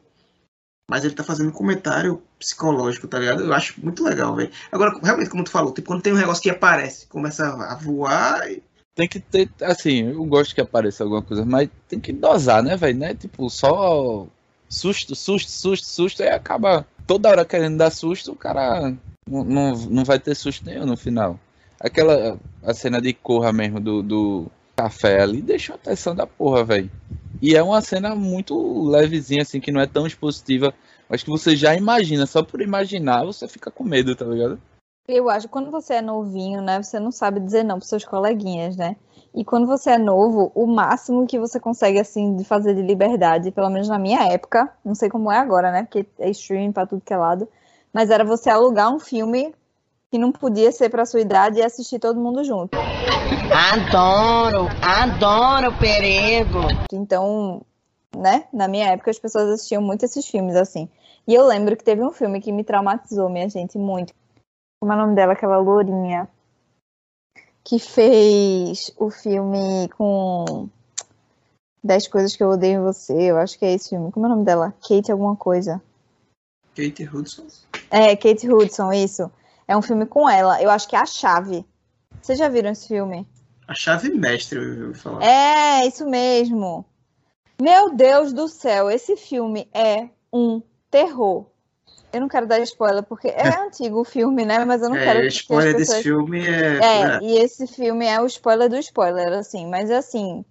[0.90, 3.44] mas ele tá fazendo um comentário psicológico, tá ligado?
[3.44, 4.50] Eu acho muito legal, velho.
[4.70, 8.50] Agora, realmente, como tu falou, tipo, quando tem um negócio que aparece, começa a voar
[8.50, 8.62] e.
[8.94, 12.78] Tem que ter, assim, eu gosto que apareça alguma coisa, mas tem que dosar, né,
[12.78, 12.98] velho?
[12.98, 13.14] Né?
[13.14, 14.26] Tipo, só
[14.68, 18.94] susto, susto, susto, susto, aí acaba toda hora querendo dar susto, o cara
[19.28, 21.38] não, não, vai ter susto nenhum no final.
[21.80, 26.64] Aquela a cena de corra mesmo do, do café ali deixa uma tensão da porra,
[26.64, 26.90] velho.
[27.42, 30.72] E é uma cena muito levezinha, assim, que não é tão expositiva,
[31.08, 34.58] mas que você já imagina, só por imaginar você fica com medo, tá ligado?
[35.06, 38.04] Eu acho que quando você é novinho, né, você não sabe dizer não pros seus
[38.04, 38.96] coleguinhas, né?
[39.34, 43.50] E quando você é novo, o máximo que você consegue, assim, de fazer de liberdade,
[43.50, 45.82] pelo menos na minha época, não sei como é agora, né?
[45.82, 47.46] Porque é streaming pra tudo que é lado,
[47.96, 49.54] mas era você alugar um filme
[50.10, 52.76] que não podia ser pra sua idade e assistir todo mundo junto.
[53.50, 56.60] Adoro, adoro perego.
[56.92, 57.62] Então,
[58.14, 60.90] né, na minha época as pessoas assistiam muito esses filmes, assim.
[61.26, 64.12] E eu lembro que teve um filme que me traumatizou, minha gente, muito.
[64.78, 66.28] Como é o nome dela, aquela lourinha?
[67.64, 70.68] Que fez o filme com
[71.82, 73.30] 10 coisas que eu odeio em você.
[73.30, 74.12] Eu acho que é esse filme.
[74.12, 74.74] Como é o nome dela?
[74.86, 75.80] Kate alguma coisa.
[76.76, 77.46] Kate Hudson.
[77.90, 79.30] É, Kate Hudson, isso.
[79.66, 80.62] É um filme com ela.
[80.62, 81.64] Eu acho que é A Chave.
[82.20, 83.26] Vocês já viram esse filme?
[83.66, 85.22] A chave mestre, eu ouvi falar.
[85.24, 86.84] É, isso mesmo.
[87.60, 91.46] Meu Deus do céu, esse filme é um terror.
[92.12, 94.64] Eu não quero dar spoiler, porque é antigo o filme, né?
[94.64, 96.02] Mas eu não quero É, que o spoiler as desse pessoas...
[96.02, 96.78] filme é.
[96.78, 99.66] É, e esse filme é o spoiler do spoiler, assim.
[99.68, 100.44] Mas, assim,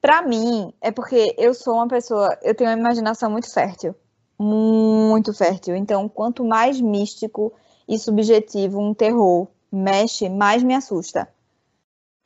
[0.00, 2.38] pra mim, é porque eu sou uma pessoa...
[2.42, 3.94] Eu tenho uma imaginação muito fértil.
[4.42, 5.76] Muito fértil.
[5.76, 7.52] Então, quanto mais místico
[7.86, 11.28] e subjetivo um terror mexe, mais me assusta.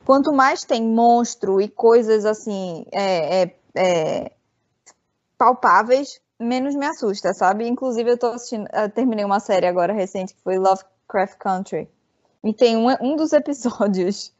[0.05, 4.31] Quanto mais tem monstro e coisas, assim, é, é, é,
[5.37, 7.67] palpáveis, menos me assusta, sabe?
[7.67, 8.65] Inclusive, eu tô assistindo...
[8.71, 11.89] Eu terminei uma série agora recente, que foi Lovecraft Country.
[12.41, 14.31] E tem um, um dos episódios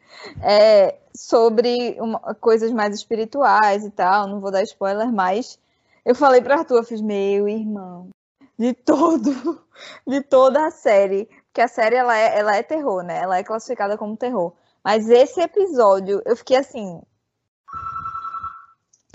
[0.42, 4.28] é, sobre uma- coisas mais espirituais e tal.
[4.28, 5.60] Não vou dar spoiler, mas
[6.06, 8.10] eu falei pra Arthur, eu fiz, meu irmão,
[8.58, 9.64] de todo,
[10.06, 11.28] de toda a série.
[11.48, 13.20] Porque a série, ela é, ela é terror, né?
[13.20, 14.54] Ela é classificada como terror.
[14.84, 17.02] Mas esse episódio, eu fiquei assim...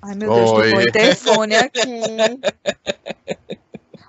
[0.03, 0.71] Ai, meu Deus, Oi.
[0.71, 2.41] tocou o interfone aqui.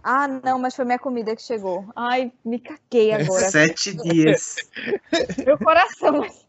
[0.03, 1.85] Ah, não, mas foi minha comida que chegou.
[1.95, 3.49] Ai, me caguei agora.
[3.49, 4.55] Sete dias.
[5.45, 6.19] Meu coração.
[6.19, 6.47] Mas,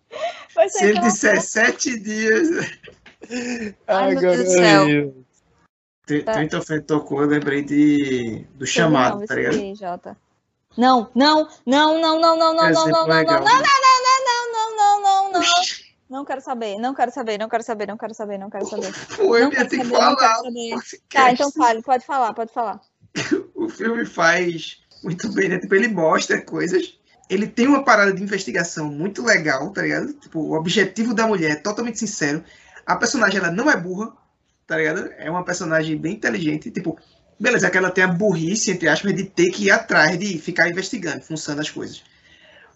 [0.57, 2.49] mas Se ele disser sete dias.
[3.87, 5.15] Ai, meu Deus do céu.
[6.07, 6.33] Tr- Tá.
[6.33, 9.55] Trent of Fate tocou, eu lembrei de, do chamado, Não, tá ligado?
[9.55, 10.17] aí, Jota.
[10.77, 14.77] Não, não, não, não, não, não, não, não, não, não, não, não, não, não, não,
[14.77, 15.43] não, não, não.
[16.11, 18.93] Não quero saber, não quero saber, não quero saber, não quero saber, não quero saber.
[19.17, 20.15] Pô, eu ia ter que falar.
[21.09, 22.81] Tá, então fale, pode falar, pode falar.
[23.55, 25.59] o filme faz muito bem, né?
[25.59, 26.99] Tipo, ele mostra coisas.
[27.31, 30.13] Ele tem uma parada de investigação muito legal, tá ligado?
[30.15, 32.45] Tipo, o objetivo da mulher é totalmente sincero.
[32.85, 34.13] A personagem, ela não é burra,
[34.67, 35.11] tá ligado?
[35.19, 36.71] É uma personagem bem inteligente.
[36.71, 36.99] Tipo,
[37.39, 40.69] beleza, que ela tem a burrice, entre aspas, de ter que ir atrás, de ficar
[40.69, 42.03] investigando, funcionando as coisas.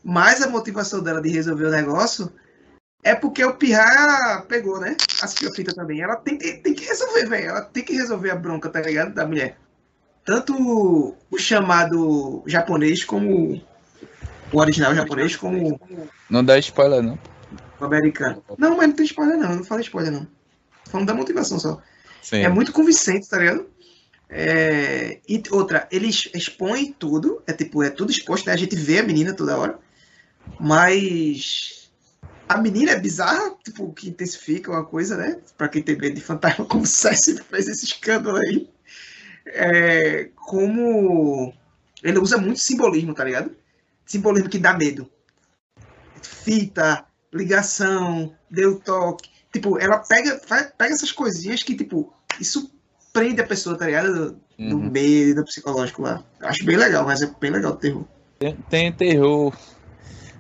[0.03, 2.32] Mas a motivação dela de resolver o negócio
[3.03, 4.97] é porque o Pirra pegou, né?
[5.22, 6.01] Assistiu a fita também.
[6.01, 7.49] Ela tem, que- tem que resolver, velho.
[7.49, 9.14] Ela tem que resolver a bronca, tá ligado?
[9.14, 9.59] Da mulher
[10.26, 13.62] tanto o chamado japonês como
[14.53, 15.80] o original japonês como
[16.28, 17.16] Não dá spoiler, não.
[17.80, 18.43] o americano.
[18.59, 20.26] Não, mas não tem spoiler não, eu não falei spoiler não.
[20.91, 21.80] Falando da motivação só.
[22.22, 22.39] Sim.
[22.39, 23.66] É muito convincente, tá ligado?
[24.28, 28.53] É, E outra, eles expõem tudo, é tipo, é tudo exposto, né?
[28.53, 29.78] A gente vê a menina toda hora,
[30.59, 31.89] mas
[32.49, 35.39] a menina é bizarra, tipo, que intensifica uma coisa, né?
[35.57, 38.68] Pra quem tem medo de fantasma, como o César fez esse escândalo aí.
[39.47, 41.55] É, como
[42.03, 43.55] ele usa muito simbolismo, tá ligado?
[44.05, 45.11] Simbolismo que dá medo.
[46.22, 49.30] Fita, ligação, deu toque.
[49.57, 50.39] Tipo, ela pega,
[50.77, 52.71] pega essas coisinhas que, tipo, isso
[53.11, 54.13] prende a pessoa, tá ligado?
[54.13, 54.91] Do, do Uhum.
[54.91, 56.23] medo, do psicológico lá.
[56.39, 58.05] Eu acho bem legal, mas é bem legal o terror.
[58.39, 59.57] Tem, tem terror,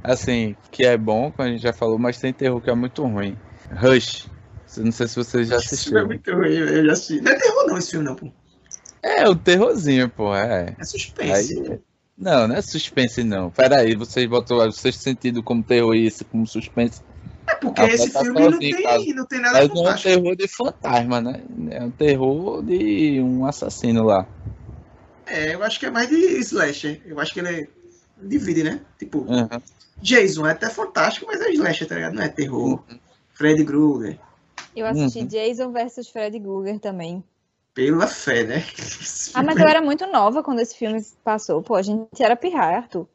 [0.04, 3.02] assim, que é bom, como a gente já falou, mas tem terror que é muito
[3.02, 3.34] ruim.
[3.74, 4.28] Rush.
[4.76, 6.06] Não sei se você já Esse filme é assistiu.
[6.06, 7.20] muito ruim, eu já assisti.
[7.22, 8.30] Não é terror não esse filme não, pô.
[9.02, 10.74] É, o terrorzinho, pô, é.
[10.78, 11.58] É suspense.
[11.62, 11.80] Aí,
[12.18, 13.50] não, não é suspense, não.
[13.50, 17.00] Peraí, vocês botou o sexto sentido como terror e esse como suspense.
[17.56, 19.14] É porque Ah, esse tá filme não em tem, casa.
[19.14, 21.42] não tem nada Mas não é um terror de fantasma, né?
[21.70, 24.26] É um terror de um assassino lá.
[25.26, 27.00] É, eu acho que é mais de slasher.
[27.06, 27.68] Eu acho que ele é...
[28.22, 28.80] divide, né?
[28.98, 29.48] Tipo, Uhum.
[30.00, 32.14] Jason é até fantástico, mas é slasher, tá ligado?
[32.14, 32.84] Não é terror.
[33.34, 34.18] Freddy Krueger.
[34.74, 35.26] Eu assisti Uhum.
[35.26, 37.24] Jason versus Freddy Krueger também.
[37.74, 38.64] Pela fé, né?
[39.34, 41.60] Ah, mas eu era muito nova quando esse filme passou.
[41.62, 43.06] Pô, a gente era pirraia, Arthur.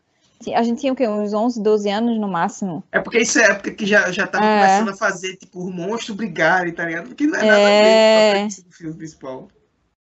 [0.55, 1.07] A gente tinha o quê?
[1.07, 2.83] Uns 11, 12 anos no máximo.
[2.91, 4.59] É porque isso é época que já, já tava É.
[4.59, 7.07] começando a fazer, tipo, os monstros brigarem, tá ligado?
[7.09, 8.31] Porque não é nada É.
[8.31, 9.47] a ver com do filme principal.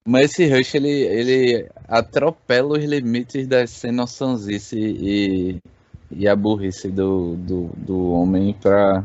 [0.07, 5.57] Mas esse Rush, ele, ele atropela os limites da sem noçãozice e,
[6.11, 9.03] e a burrice do, do, do homem pra,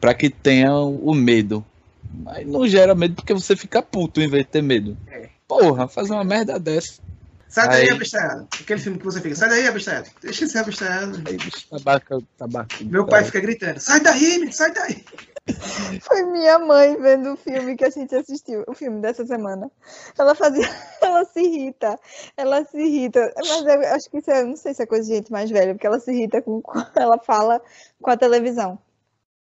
[0.00, 1.64] pra que tenha o medo.
[2.22, 4.96] Mas não gera medo porque você fica puto em vez de ter medo.
[5.06, 5.28] É.
[5.46, 7.00] Porra, fazer uma merda dessa.
[7.48, 8.48] Sai daí, Aí- abestalhado.
[8.60, 10.08] Aquele filme que você fica, sai daí, abestalhado.
[10.20, 11.22] Deixa de ser abestalhado.
[11.26, 12.76] Aí, bicho, tabaca, tabaca.
[12.84, 15.04] Meu pai fica gritando, sai daí, menino, sai daí.
[16.02, 19.70] Foi minha mãe vendo o filme que a gente assistiu, o filme dessa semana.
[20.18, 20.64] Ela fazia,
[21.00, 21.98] ela se irrita,
[22.36, 23.32] ela se irrita.
[23.36, 25.72] Mas eu acho que isso é, não sei se é coisa de gente mais velha,
[25.72, 26.60] porque ela se irrita com
[26.96, 27.62] ela fala
[28.02, 28.78] com a televisão.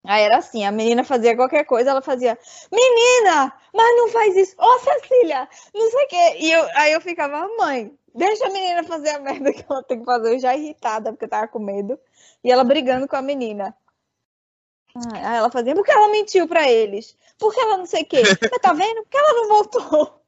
[0.07, 2.37] Aí era assim, a menina fazia qualquer coisa, ela fazia,
[2.71, 6.37] menina, mas não faz isso, ô Cecília, não sei o quê.
[6.39, 9.99] E eu, aí eu ficava, mãe, deixa a menina fazer a merda que ela tem
[9.99, 11.99] que fazer, eu já irritada, porque eu tava com medo.
[12.43, 13.75] E ela brigando com a menina.
[15.13, 17.17] Aí ela fazia, porque ela mentiu pra eles.
[17.37, 18.21] Porque ela não sei o quê.
[18.49, 19.01] Mas tá vendo?
[19.03, 20.21] Porque ela não voltou.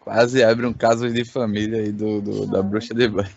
[0.00, 3.30] Quase abre um caso de família aí do, do- da bruxa de banho.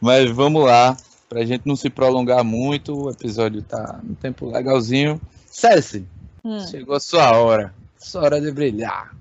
[0.00, 0.96] Mas vamos lá,
[1.28, 5.20] pra gente não se prolongar muito, o episódio tá no tempo legalzinho.
[5.50, 6.06] Ceci,
[6.44, 7.74] Hum, chegou a sua hora.
[7.98, 9.14] Sua hora de brilhar.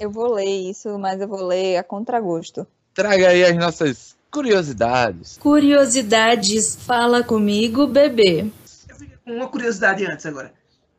[0.00, 2.66] eu vou ler isso, mas eu vou ler a contragosto.
[2.92, 5.38] Traga aí as nossas curiosidades.
[5.38, 8.50] Curiosidades, fala comigo, bebê.
[8.88, 10.52] Eu fiquei com uma curiosidade antes agora.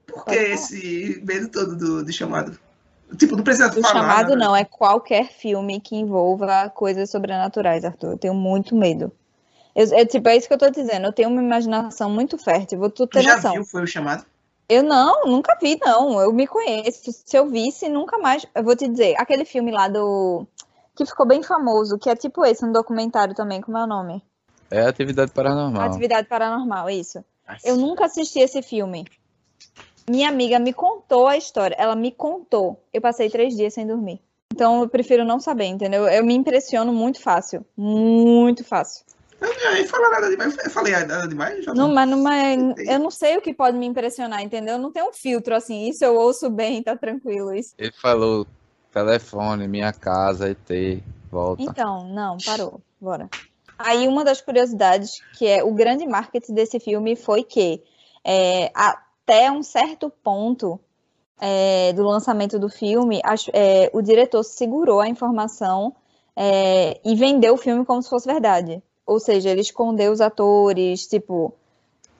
[0.07, 2.57] Por que esse medo todo do, do chamado?
[3.17, 3.87] Tipo, não precisa O falar.
[3.93, 4.35] chamado né?
[4.45, 8.11] não, é qualquer filme que envolva coisas sobrenaturais, Arthur.
[8.13, 9.11] Eu tenho muito medo.
[9.75, 11.05] Eu, é, tipo, é isso que eu tô dizendo.
[11.05, 12.79] Eu tenho uma imaginação muito fértil.
[12.79, 13.53] Vou tu Tu ter já noção.
[13.53, 14.25] viu, foi o chamado?
[14.67, 16.19] Eu não, nunca vi, não.
[16.19, 17.11] Eu me conheço.
[17.11, 18.45] Se eu visse, nunca mais.
[18.55, 20.47] Eu vou te dizer, aquele filme lá do.
[20.95, 24.23] Que ficou bem famoso, que é tipo esse, um documentário também, como é o nome?
[24.71, 25.83] É atividade paranormal.
[25.83, 27.23] Atividade Paranormal, isso.
[27.63, 29.05] Eu nunca assisti esse filme.
[30.09, 31.75] Minha amiga me contou a história.
[31.77, 32.81] Ela me contou.
[32.93, 34.21] Eu passei três dias sem dormir.
[34.53, 36.07] Então eu prefiro não saber, entendeu?
[36.07, 37.65] Eu me impressiono muito fácil.
[37.75, 39.03] Muito fácil.
[39.41, 40.57] Eu não ia falar nada demais.
[40.63, 41.63] Eu falei nada demais?
[41.65, 44.77] Já Não, mas não é, eu não sei o que pode me impressionar, entendeu?
[44.77, 45.87] Não tem um filtro assim.
[45.89, 47.53] Isso eu ouço bem, tá tranquilo.
[47.53, 47.73] Isso.
[47.77, 48.47] Ele falou
[48.93, 51.63] telefone, minha casa, ET, volta.
[51.63, 52.79] Então, não, parou.
[52.99, 53.29] Bora.
[53.77, 57.83] Aí uma das curiosidades, que é o grande marketing desse filme, foi que
[58.23, 60.79] é, até um certo ponto
[61.41, 65.93] é, do lançamento do filme, as- é, o diretor segurou a informação
[66.37, 68.81] é, e vendeu o filme como se fosse verdade.
[69.05, 71.53] Ou seja, ele escondeu os atores, tipo.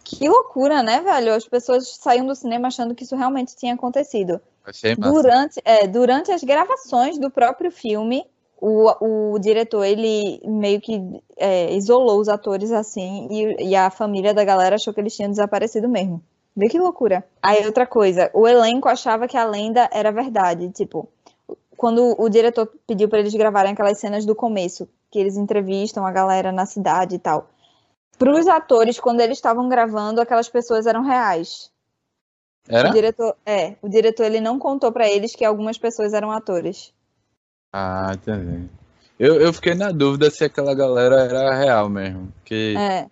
[0.04, 1.34] Que loucura, né, velho?
[1.34, 4.40] As pessoas saíam do cinema achando que isso realmente tinha acontecido.
[4.64, 5.12] Achei massa.
[5.12, 8.24] Durante, é, durante as gravações do próprio filme,
[8.60, 11.02] o, o diretor, ele meio que
[11.38, 15.30] é, isolou os atores assim, e, e a família da galera achou que eles tinham
[15.30, 16.22] desaparecido mesmo.
[16.56, 17.24] Vê que loucura.
[17.42, 21.10] Aí outra coisa, o elenco achava que a lenda era verdade, tipo,
[21.76, 26.12] quando o diretor pediu para eles gravarem aquelas cenas do começo, que eles entrevistam a
[26.12, 27.48] galera na cidade e tal.
[28.20, 31.72] Para os atores, quando eles estavam gravando, aquelas pessoas eram reais.
[32.68, 32.90] Era?
[32.90, 36.94] O diretor, é, o diretor ele não contou pra eles que algumas pessoas eram atores.
[37.74, 38.70] Ah, entendi.
[39.18, 42.34] Eu, eu fiquei na dúvida se aquela galera era real mesmo.
[42.34, 43.08] Porque É,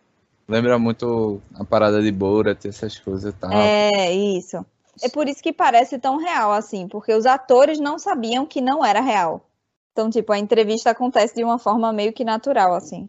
[0.46, 3.50] lembra muito a parada de Borat, essas coisas e tal.
[3.54, 4.66] é isso.
[5.02, 8.84] É por isso que parece tão real assim, porque os atores não sabiam que não
[8.84, 9.46] era real.
[9.94, 13.08] Então, tipo, a entrevista acontece de uma forma meio que natural, assim.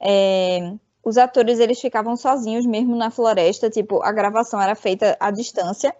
[0.00, 0.72] É,
[1.04, 5.94] os atores, eles ficavam sozinhos mesmo na floresta, tipo, a gravação era feita à distância,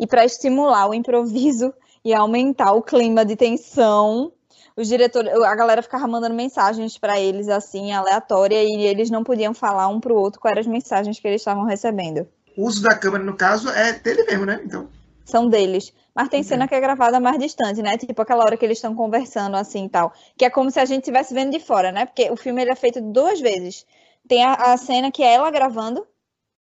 [0.00, 1.72] e para estimular o improviso
[2.02, 4.32] e aumentar o clima de tensão,
[4.76, 9.52] os diretores, a galera ficava mandando mensagens para eles, assim, aleatória, e eles não podiam
[9.52, 12.26] falar um pro outro quais eram as mensagens que eles estavam recebendo.
[12.56, 14.60] O uso da câmera, no caso, é dele mesmo, né?
[14.64, 14.88] Então,
[15.24, 15.92] são deles.
[16.14, 17.96] Mas tem cena que é gravada mais distante, né?
[17.98, 20.12] Tipo aquela hora que eles estão conversando assim e tal.
[20.36, 22.06] Que é como se a gente estivesse vendo de fora, né?
[22.06, 23.84] Porque o filme ele é feito duas vezes.
[24.28, 26.06] Tem a, a cena que é ela gravando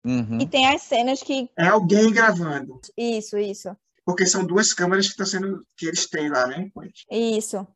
[0.02, 0.38] Uhum.
[0.40, 1.50] e tem as cenas que.
[1.58, 2.80] é alguém gravando.
[2.96, 3.76] Isso, isso.
[4.02, 5.62] Porque são duas câmeras que estão sendo.
[5.76, 6.70] que eles têm lá, né?
[7.10, 7.66] Isso.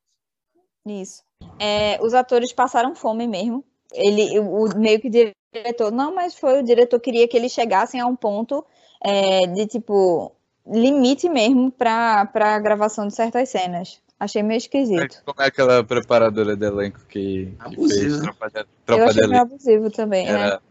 [0.87, 1.23] Isso.
[1.59, 3.65] É, os atores passaram fome mesmo.
[3.93, 5.93] Ele, o, o- meio que o diretor.
[5.93, 8.65] Não, mas foi o diretor queria que eles chegassem a um ponto
[9.03, 10.35] é, de tipo.
[10.67, 14.01] Limite mesmo para a gravação de certas cenas.
[14.19, 15.23] Achei meio esquisito.
[15.25, 18.23] Como é aquela preparadora de elenco que, que fez né?
[18.23, 20.33] Tropa de, Eu Tropa de achei meio abusivo também, né?
[20.33, 20.63] Era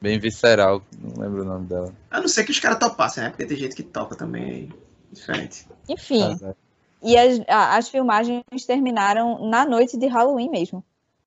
[0.00, 1.92] bem visceral, não lembro o nome dela.
[2.10, 3.30] A não ser que os caras topassem, né?
[3.30, 4.70] Porque tem gente que topa também aí.
[5.12, 5.66] Diferente.
[5.88, 6.54] Enfim, Ah,
[7.02, 10.82] e as, as filmagens terminaram na noite de Halloween mesmo.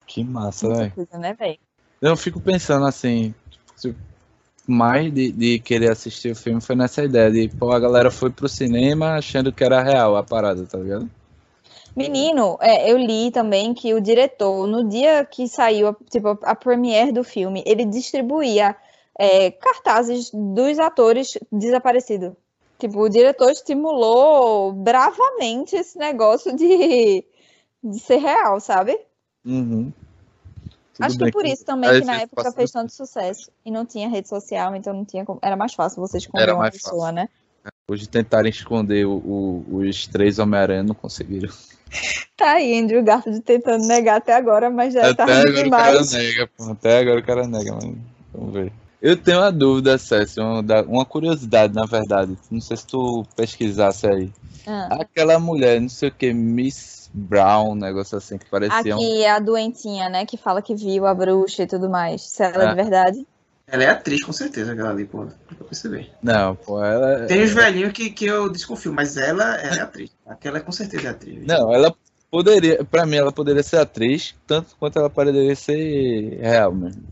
[0.07, 0.93] Que massa, velho.
[1.20, 1.36] né?
[2.01, 3.34] Eu fico pensando assim,
[3.76, 3.95] se-
[4.68, 8.30] mais de, de querer assistir o filme foi nessa ideia de, pô, a galera foi
[8.30, 11.09] pro cinema achando que era real a parada, tá ligado?
[11.95, 16.53] Menino, é, eu li também que o diretor, no dia que saiu a, tipo, a
[16.53, 18.76] premiere do filme, ele distribuía
[19.18, 22.34] é, cartazes dos atores desaparecidos.
[22.78, 27.26] Tipo, o diretor estimulou bravamente esse negócio de,
[27.84, 28.99] de ser real, sabe?
[29.43, 29.91] Uhum.
[31.00, 33.52] Acho que é por isso também que na época fez tanto sucesso.
[33.66, 35.39] E não tinha rede social, então não tinha como...
[35.41, 37.16] Era mais fácil você esconder Era uma pessoa, fácil.
[37.16, 37.30] né?
[37.89, 41.54] Hoje tentaram esconder o- o- os três Homem-Aranha, não conseguiram.
[42.36, 45.72] Tá aí, Andrew Garfield tentando negar até agora, mas já é Até tarde agora o
[45.72, 46.12] cara demais.
[46.12, 46.64] nega, pô.
[46.72, 47.95] Até agora o cara nega, mas
[48.34, 48.74] vamos ver.
[49.02, 49.95] Eu tenho uma dúvida,
[50.66, 52.38] da- uma curiosidade, na verdade.
[52.52, 54.32] Não sei se tu pesquisasse aí.
[54.66, 58.99] Ah, Aquela mulher, não sei o que, Miss Brown, um negócio assim, que parecia um...
[58.99, 60.26] Aqui é a doentinha, né?
[60.26, 62.22] Que fala que viu a bruxa e tudo mais.
[62.22, 62.70] Se ela é Ah.
[62.70, 63.28] de verdade.
[63.70, 65.26] Ela é atriz, com certeza, aquela ali, pô.
[65.47, 66.11] Pra perceber.
[66.24, 67.26] Não, pô, ela...
[67.26, 70.09] Tem os velhinhos que, que eu desconfio, mas ela, ela é atriz.
[70.26, 71.45] Aquela com certeza é atriz.
[71.45, 71.93] Não, ela
[72.32, 77.03] poderia, pra mim, ela poderia ser atriz, tanto quanto ela poderia ser real mesmo.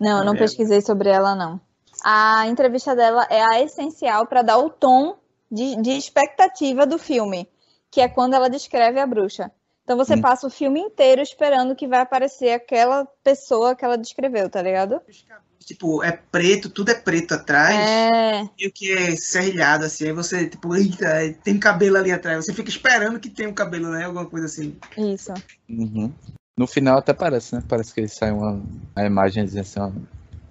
[0.00, 0.38] Não, eu não É.
[0.38, 1.60] pesquisei sobre ela, não.
[2.04, 5.16] A entrevista dela é a essencial para dar o tom
[5.50, 7.48] de, de expectativa do filme,
[7.96, 9.50] que é quando ela descreve a bruxa.
[9.82, 10.20] Então você Hum.
[10.20, 15.00] passa o filme inteiro esperando que vai aparecer aquela pessoa que ela descreveu, tá ligado?
[15.60, 17.74] Tipo, é preto, tudo é preto atrás.
[17.74, 20.04] É, E o que é serrilhado, assim.
[20.08, 21.06] Aí você, tipo, eita,
[21.42, 22.44] tem cabelo ali atrás.
[22.44, 24.04] Você fica esperando que tenha um cabelo, né?
[24.04, 24.76] Alguma coisa assim.
[24.98, 25.32] isso.
[25.66, 26.12] Uhum.
[26.54, 27.62] No final até parece, né?
[27.66, 28.62] Parece que sai uma,
[28.94, 29.90] uma imagenzinha assim, ó.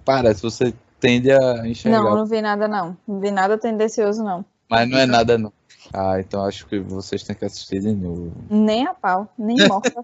[0.04, 2.02] Parece, você tende a enxergar.
[2.02, 2.96] Não, não vi nada, não.
[3.06, 4.44] Não vi nada tendencioso, não.
[4.68, 5.52] Mas não é nada, não.
[5.92, 8.32] Ah, então acho que vocês têm que assistir de novo.
[8.50, 10.02] Nem a pau, nem morta.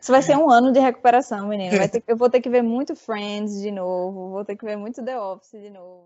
[0.00, 1.76] Isso vai ser um ano de recuperação, menino.
[1.88, 5.04] Ter eu vou ter que ver muito Friends de novo, vou ter que ver muito
[5.04, 6.04] The Office de novo.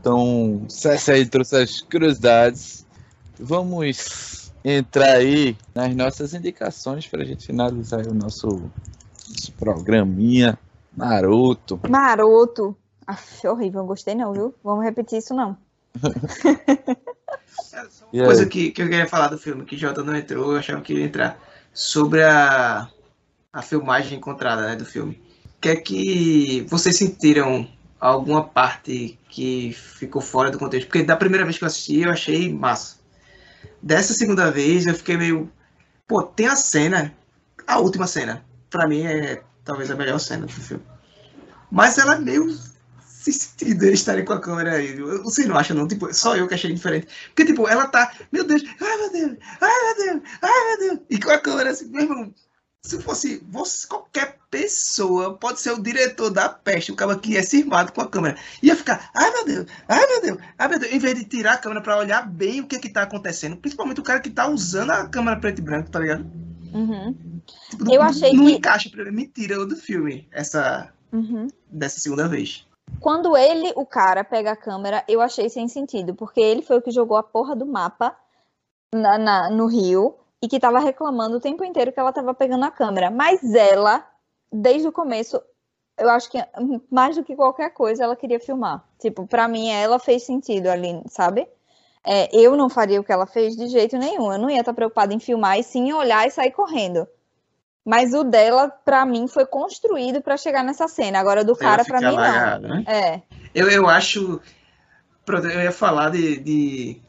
[0.00, 2.86] Então, César aí trouxe as curiosidades.
[3.40, 8.46] Vamos entrar aí nas nossas indicações para a gente finalizar o nosso,
[9.28, 10.56] nosso programinha
[10.96, 11.80] maroto.
[11.88, 12.76] Maroto.
[13.12, 14.54] Aff, horrível, não gostei não, viu?
[14.64, 15.56] Vamos repetir isso não.
[18.12, 18.24] Aí?
[18.24, 20.94] Coisa que, que eu queria falar do filme, que Jota não entrou, eu achava que
[20.94, 21.38] ia entrar.
[21.72, 22.88] Sobre a,
[23.52, 25.22] a filmagem encontrada né, do filme.
[25.56, 27.66] O que é que vocês sentiram
[28.00, 30.88] alguma parte que ficou fora do contexto.
[30.88, 32.96] Porque da primeira vez que eu assisti, eu achei massa.
[33.80, 35.50] Dessa segunda vez, eu fiquei meio.
[36.06, 37.14] Pô, tem a cena,
[37.66, 38.44] a última cena.
[38.68, 40.82] Pra mim é talvez a melhor cena do filme.
[41.70, 42.52] Mas ela é meio
[43.30, 44.96] sentido eles estarem com a câmera aí.
[45.22, 45.86] Vocês não acham, não?
[45.86, 47.06] Tipo, só eu que achei diferente.
[47.28, 51.00] Porque, tipo, ela tá, meu Deus, ai meu Deus, ai meu Deus, ai meu Deus.
[51.10, 52.34] E com a câmera assim, meu irmão,
[52.84, 57.42] se fosse você, qualquer pessoa, pode ser o diretor da peste, o cara que é
[57.42, 60.92] cismado com a câmera, ia ficar, ai meu Deus, ai meu Deus, ai meu Deus,
[60.92, 64.00] em vez de tirar a câmera pra olhar bem o que que tá acontecendo, principalmente
[64.00, 66.26] o cara que tá usando a câmera preto e branco, tá ligado?
[66.74, 67.14] Uhum.
[67.70, 71.46] Tipo, Eu não- achei não que- encaixa pra mim, me tira do filme essa Uhum.
[71.70, 72.66] dessa segunda vez.
[73.00, 76.82] Quando ele, o cara, pega a câmera, eu achei sem sentido, porque ele foi o
[76.82, 78.16] que jogou a porra do mapa
[78.94, 82.64] na, na- no rio e que tava reclamando o tempo inteiro que ela tava pegando
[82.64, 83.10] a câmera.
[83.10, 84.06] Mas ela,
[84.52, 85.40] desde o começo,
[85.98, 86.38] eu acho que
[86.90, 88.84] mais do que qualquer coisa, ela queria filmar.
[88.98, 91.48] Tipo, pra mim, ela fez sentido ali, sabe?
[92.04, 94.32] É, eu não faria o que ela fez de jeito nenhum.
[94.32, 97.06] Eu não ia estar preocupada em filmar e sim olhar e sair correndo.
[97.84, 101.18] Mas o dela, pra mim, foi construído pra chegar nessa cena.
[101.18, 102.16] Agora, do cara, pra ficar mim,
[102.68, 102.76] não.
[102.76, 102.84] né?
[102.86, 103.22] É.
[103.54, 104.40] Eu, eu acho.
[105.24, 107.00] pronto, Eu ia falar de, de-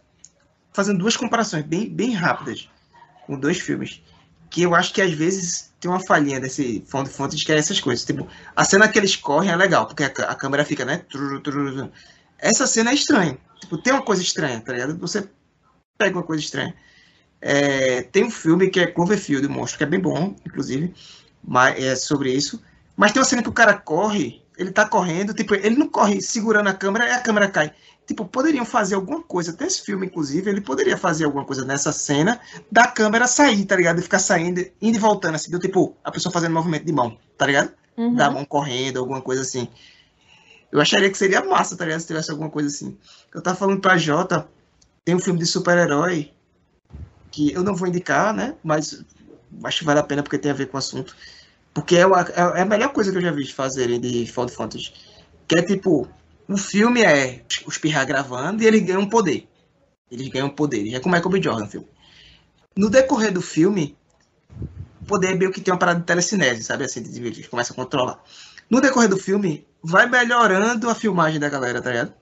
[0.74, 2.68] Fazendo duas comparações bem, bem rápidas
[3.28, 4.02] com dois filmes.
[4.50, 7.80] Que eu acho que às vezes tem uma falhinha desse fonte fonte que é essas
[7.80, 8.04] coisas.
[8.04, 11.04] Tipo, a cena que eles correm é legal, porque a, a câmera fica, né?
[11.10, 11.92] truru, truru, truru.
[12.40, 13.38] Essa cena é estranha.
[13.60, 14.98] Tipo, tem uma coisa estranha, tá ligado?
[14.98, 15.30] Você
[15.98, 16.74] pega uma coisa estranha.
[17.46, 20.94] É, tem um filme que é Cloverfield, o monstro, que é bem bom, inclusive,
[21.44, 22.64] mas é sobre isso.
[22.96, 26.22] Mas tem uma cena que o cara corre, ele tá correndo, tipo, ele não corre
[26.22, 27.74] segurando a câmera e a câmera cai.
[28.08, 31.92] Tipo, poderiam fazer alguma coisa, até esse filme, inclusive, ele poderia fazer alguma coisa nessa
[31.92, 32.40] cena
[32.72, 34.00] da câmera sair, tá ligado?
[34.00, 37.18] E ficar saindo, indo e voltando, assim, do tipo, a pessoa fazendo movimento de mão,
[37.38, 37.74] tá ligado?
[37.98, 38.16] Uhum.
[38.16, 39.68] Da mão correndo, alguma coisa assim.
[40.72, 42.00] Eu acharia que seria massa, tá ligado?
[42.00, 42.98] Se tivesse alguma coisa assim.
[43.36, 44.48] Eu tava falando pra Jota,
[45.04, 46.32] tem um filme de super-herói
[47.34, 48.56] que eu não vou indicar, né?
[48.64, 49.04] Mas
[49.64, 51.16] acho que vale a pena porque tem a ver com o assunto.
[51.74, 54.94] Porque é, uma- é a melhor coisa que eu já vi fazerem de Final Fantasy.
[55.48, 56.08] Que é tipo,
[56.48, 59.48] o filme é os pirra gravando e ele ganha um poder.
[60.12, 60.94] Eles ganham poder.
[60.94, 61.42] É como é B.
[61.42, 61.88] Jordan, o filme.
[62.78, 63.98] No decorrer do filme,
[65.02, 66.84] o poder é meio que tem uma parada de telecinese, sabe?
[66.86, 68.24] Assim, eles começam a controlar.
[68.70, 72.14] No decorrer do filme, vai melhorando a filmagem da galera, tá ligado?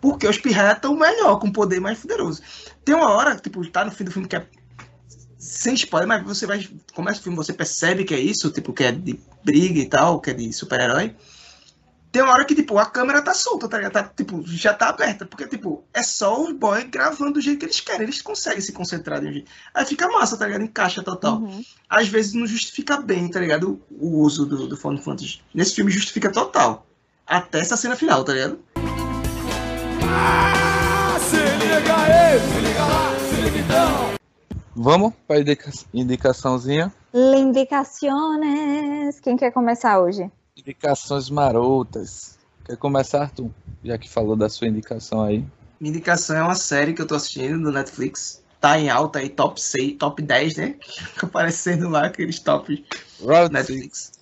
[0.00, 2.42] Porque os pirraia estão melhor, com poder mais poderoso.
[2.84, 4.46] Tem uma hora, tipo, tá no fim do filme que é
[5.42, 6.68] sem spoiler, mas você vai.
[6.94, 10.20] Começa o filme, você percebe que é isso, tipo, que é de briga e tal,
[10.20, 11.16] que é de super-herói.
[12.12, 13.92] Tem uma hora que, tipo, a câmera tá solta, tá ligado?
[13.92, 15.24] Tá, tipo, já tá aberta.
[15.24, 18.02] Porque, tipo, é só os boys gravando do jeito que eles querem.
[18.02, 19.50] Eles conseguem se concentrar de um jeito.
[19.72, 20.62] Aí fica massa, tá ligado?
[20.62, 21.38] Encaixa total.
[21.38, 21.64] Uhum.
[21.88, 23.80] Às vezes não justifica bem, tá ligado?
[23.90, 25.40] O, uso do, do Final Fantasy.
[25.54, 26.86] Nesse filme justifica total.
[27.26, 28.58] Até essa cena final, tá ligado?
[30.04, 30.71] Se
[31.74, 34.12] liga aí, se liga lá, se liga então.
[34.74, 36.92] Vamos para indica indicaçãozinha.
[37.14, 39.20] Lindicaciones.
[39.20, 40.30] Quem quer começar hoje?
[40.56, 42.38] Indicações marotas.
[42.64, 43.50] Quer começar, Arthur?
[43.82, 45.44] Já que falou da sua indicação aí.
[45.80, 48.42] Minha indicação é uma série que eu tô assistindo no Netflix.
[48.60, 50.76] Tá em alta aí, top 6, top 10, né?
[50.80, 52.80] Fica aparecendo lá aqueles tops
[53.24, 54.12] Round Netflix.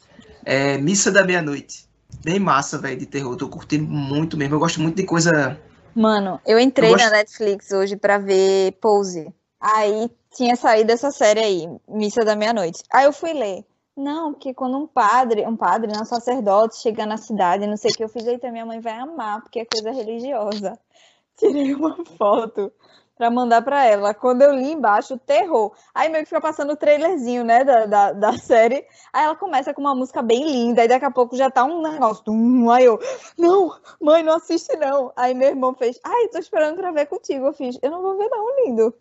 [0.44, 1.84] É Missa da Meia-Noite.
[2.24, 3.36] Bem massa, velho, de terror.
[3.36, 4.54] Tô curtindo muito mesmo.
[4.54, 5.60] Eu gosto muito de coisa.
[5.94, 9.32] Mano, eu entrei Eu gosto- na Netflix hoje pra ver Pose.
[9.60, 12.82] Aí tinha saído essa série aí, Missa da Meia-Noite.
[12.92, 13.64] Aí eu fui ler.
[13.96, 17.90] Não, porque quando um padre, um padre, não, um sacerdote chega na cidade, não sei
[17.90, 20.78] o que, eu fiz, eita, minha mãe vai amar, porque é coisa religiosa.
[21.36, 22.72] Tirei uma foto
[23.20, 24.14] pra mandar pra ela.
[24.14, 25.72] Quando eu li embaixo, terror.
[25.94, 28.82] Aí meio que fica passando o trailerzinho, né, da, da, da série.
[29.12, 31.82] Aí ela começa com uma música bem linda, e daqui a pouco já tá um
[31.82, 32.24] negócio.
[32.70, 32.98] aí eu,
[33.36, 35.12] não, mãe, não assiste não.
[35.14, 37.48] Aí meu irmão fez, ai, tô esperando pra ver contigo.
[37.48, 38.94] Eu fiz, eu não vou ver não, lindo.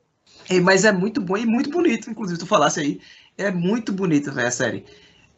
[0.49, 2.99] Ei, Mas é muito bom e muito bonito, inclusive, tu falasse aí.
[3.37, 4.85] É muito bonito, velho, a série.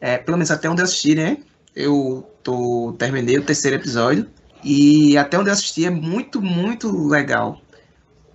[0.00, 1.36] É, pelo menos até onde eu assisti, né?
[1.74, 4.28] Eu tô, terminei o terceiro episódio.
[4.64, 7.60] E até onde eu assisti é muito, muito legal.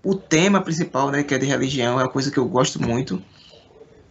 [0.08, 3.22] O tema principal, né, que é de religião, é uma coisa que eu gosto muito.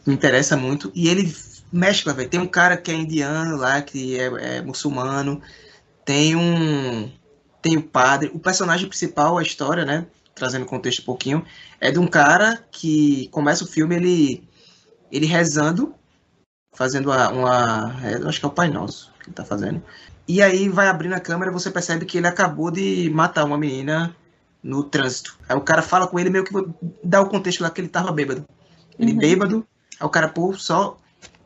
[0.06, 0.92] Me interessa muito.
[0.94, 1.34] E ele
[1.72, 2.28] mescla, velho.
[2.28, 5.40] Tem um cara que é indiano lá, que é, é muçulmano.
[6.04, 7.10] Tem um.
[7.62, 8.30] Tem o padre.
[8.34, 10.06] O personagem principal, a história, né?
[10.34, 11.42] Trazendo contexto um pouquinho,
[11.80, 14.46] é de um cara que começa o filme ele,
[15.10, 15.94] ele rezando,
[16.74, 19.82] fazendo uma, uma é, eu acho que é o Pai Nosso que ele tá fazendo.
[20.28, 24.14] E aí vai abrindo a câmera você percebe que ele acabou de matar uma menina
[24.66, 25.38] no trânsito.
[25.48, 26.52] Aí o cara fala com ele meio que
[27.02, 28.44] dá o contexto lá que ele tava bêbado.
[28.98, 29.18] Ele Uhum.
[29.18, 29.66] bêbado,
[30.00, 30.98] aí o cara, pô, só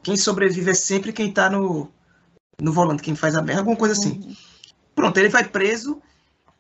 [0.03, 1.91] quem sobrevive é sempre quem tá no,
[2.61, 4.35] no volante, quem faz a merda, alguma coisa assim.
[4.95, 6.01] pronto, ele vai preso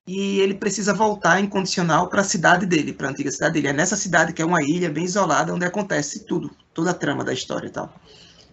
[0.06, 3.68] e ele precisa voltar incondicional para a cidade dele, para a antiga cidade dele.
[3.68, 7.24] É nessa cidade que é uma ilha bem isolada onde acontece tudo, toda a trama
[7.24, 7.94] da história e tal.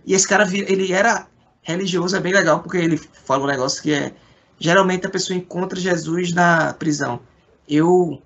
[0.06, 1.28] E esse cara, ele era
[1.62, 4.14] religioso, é bem legal, porque ele fala um negócio que é.
[4.60, 7.20] Geralmente a pessoa encontra Jesus na prisão.
[7.68, 8.22] Eu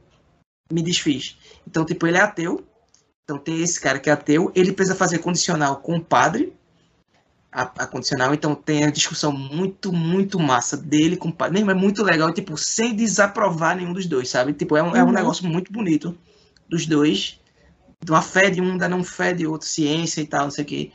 [0.71, 1.37] me desfiz.
[1.67, 2.65] Então, tipo, ele é ateu.
[3.23, 4.51] Então tem esse cara que é ateu.
[4.55, 6.53] Ele precisa fazer condicional com o padre.
[7.51, 8.33] A, a condicional.
[8.33, 11.55] Então tem a discussão muito, muito massa dele com o padre.
[11.55, 14.53] Mesmo é muito legal, tipo, sem desaprovar nenhum dos dois, sabe?
[14.53, 15.11] Tipo, é um, é um Uhum.
[15.11, 16.17] negócio muito bonito
[16.69, 17.39] dos dois.
[18.03, 20.63] De uma fé de um, da não fé de outro, ciência e tal, não sei
[20.63, 20.91] o quê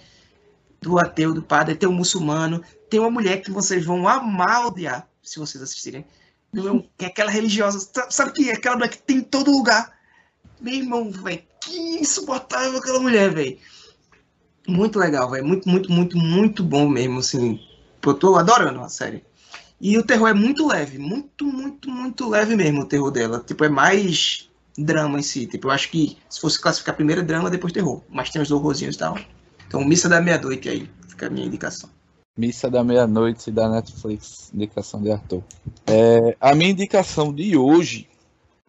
[0.80, 5.08] do ateu, do padre, tem o muçulmano, tem uma mulher que vocês vão amar odiar,
[5.22, 6.04] se vocês assistirem.
[6.56, 9.50] É- Que é aquela religiosa, sa- sabe que é aquela mulher que tem em todo
[9.50, 9.94] lugar.
[10.60, 13.58] Meu irmão, velho, que insuportável aquela mulher, velho.
[14.68, 15.46] Muito legal, velho.
[15.46, 17.60] Muito, muito, muito, muito bom mesmo, assim.
[18.04, 19.24] Eu tô adorando a série.
[19.80, 23.42] E o terror é muito leve, muito, muito, muito leve mesmo o terror dela.
[23.46, 24.48] Tipo, é mais
[24.78, 25.46] drama em si.
[25.46, 28.02] Tipo, eu acho que se fosse classificar primeiro é drama, depois terror.
[28.08, 29.18] Mas tem os horrorzinhos e tal.
[29.66, 31.90] Então, Missa da Meia-Noite aí, fica a minha indicação.
[32.36, 35.42] Missa da Meia-Noite da Netflix, indicação de Arthur.
[35.86, 38.08] É, a minha indicação de hoje,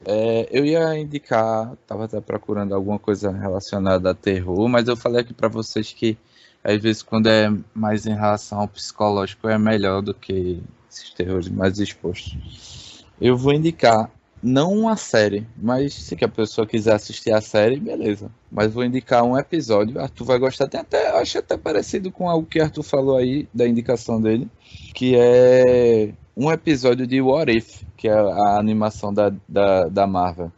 [0.05, 5.21] é, eu ia indicar, estava até procurando alguma coisa relacionada a terror, mas eu falei
[5.21, 6.17] aqui para vocês que
[6.63, 11.49] às vezes quando é mais em relação ao psicológico é melhor do que esses terrores
[11.49, 13.05] mais expostos.
[13.19, 14.11] Eu vou indicar
[14.47, 18.31] não uma série, mas se que a pessoa quiser assistir a série, beleza.
[18.51, 19.99] Mas vou indicar um episódio.
[19.99, 20.67] Arthur vai gostar.
[20.67, 24.47] Tem até, acho até parecido com algo que Arthur falou aí, da indicação dele,
[24.93, 30.51] que é um episódio de What If, que é a animação da, da, da Marvel.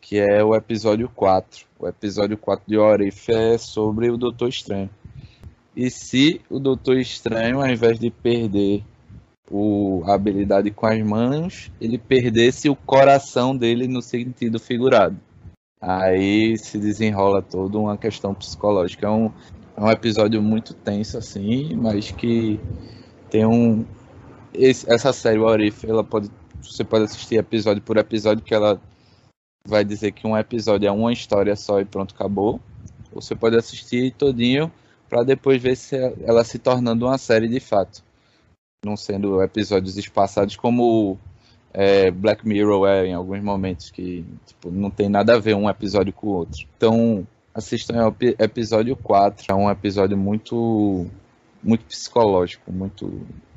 [0.00, 1.66] Que é o episódio 4.
[1.78, 4.90] O episódio 4 de What If é sobre o Doutor Estranho.
[5.76, 8.82] E se o Doutor Estranho, ao invés de perder
[9.56, 15.16] o, a habilidade com as mãos, ele perdesse o coração dele no sentido figurado.
[15.80, 19.06] Aí se desenrola toda uma questão psicológica.
[19.06, 19.30] É um,
[19.76, 22.58] é um episódio muito tenso, assim, mas que
[23.30, 23.84] tem um.
[24.52, 26.28] esse- essa série, o Arif, ela pode.
[26.60, 28.80] Você pode assistir episódio por episódio, que ela
[29.68, 32.60] vai dizer que um episódio é uma história só e pronto, acabou.
[33.12, 34.72] Ou você pode assistir todinho
[35.08, 35.94] para depois ver se
[36.24, 38.02] ela se tornando uma série de fato
[38.84, 41.18] não sendo episódios espaçados como
[41.72, 45.68] é, Black Mirror é em alguns momentos que tipo, não tem nada a ver um
[45.68, 46.66] episódio com o outro.
[46.76, 51.06] Então assistam ao epi- episódio 4, é um episódio muito
[51.62, 53.10] muito psicológico, muito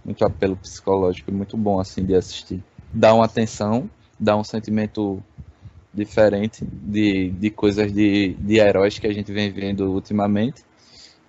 [0.04, 2.64] muito apelo psicológico, muito bom assim de assistir.
[2.94, 5.22] Dá uma atenção, dá um sentimento
[5.94, 10.64] diferente de, de coisas de, de heróis que a gente vem vendo ultimamente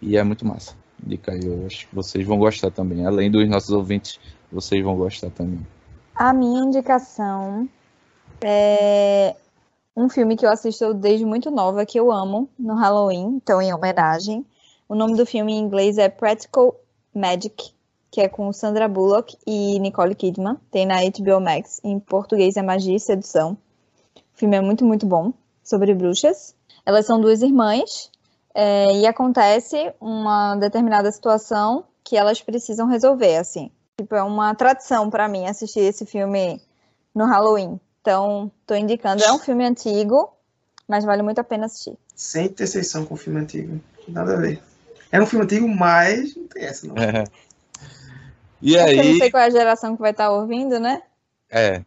[0.01, 0.75] e é muito massa.
[1.07, 3.07] Aí, eu acho que vocês vão gostar também.
[3.07, 4.19] Além dos nossos ouvintes,
[4.51, 5.67] vocês vão gostar também.
[6.15, 7.69] A minha indicação
[8.41, 9.37] é
[9.97, 13.73] um filme que eu assisto desde muito nova, que eu amo, no Halloween, então em
[13.73, 14.45] homenagem.
[14.89, 16.75] O nome do filme em inglês é Practical
[17.15, 17.73] Magic,
[18.11, 20.57] que é com Sandra Bullock e Nicole Kidman.
[20.71, 21.81] Tem na HBO Max.
[21.85, 23.57] Em português é Magia e Sedução.
[24.17, 25.33] O filme é muito, muito bom,
[25.63, 26.55] sobre bruxas.
[26.87, 28.11] Elas são duas irmãs
[28.61, 33.71] é, e acontece uma determinada situação que elas precisam resolver, assim.
[34.01, 36.61] Tipo, é uma tradição pra mim assistir esse filme
[37.15, 37.79] no Halloween.
[38.01, 39.23] Então, tô indicando.
[39.23, 40.33] É um filme antigo,
[40.89, 41.97] mas vale muito a pena assistir.
[42.17, 43.81] Sem interseção com o filme antigo.
[44.09, 44.61] Nada a ver.
[45.13, 46.97] É um filme antigo, mas não tem essa, não.
[48.61, 51.01] E É eu não aí, sei qual é a geração que vai estar ouvindo, né?
[51.49, 51.85] é.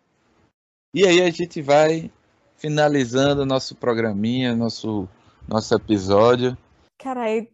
[0.93, 2.09] E aí a gente vai
[2.55, 5.05] finalizando nosso programinha, nosso
[5.51, 6.57] nosso episódio.
[6.97, 7.47] Caralho,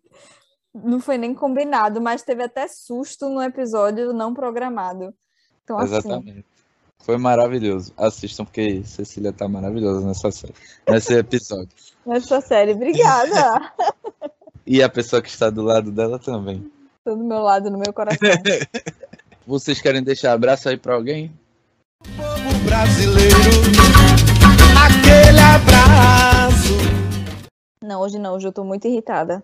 [0.74, 5.14] não foi nem combinado, mas teve até susto no episódio não programado.
[5.64, 6.46] Então, assim, Exatamente.
[7.00, 7.94] Foi maravilhoso.
[7.98, 10.54] Assistam porque Cecília tá maravilhosa nessa série,
[10.88, 11.70] nesse episódio.
[12.06, 12.74] nessa série.
[12.74, 13.74] Obrigada!
[14.70, 16.70] E a pessoa que está do lado dela também.
[17.06, 18.20] Tô do meu lado, no meu coração.
[19.48, 21.32] Vocês querem deixar abraço aí pra alguém?
[22.18, 23.38] povo brasileiro.
[24.76, 27.07] Aquele abraço.
[27.82, 29.44] Não, hoje não, hoje eu tô muito irritada.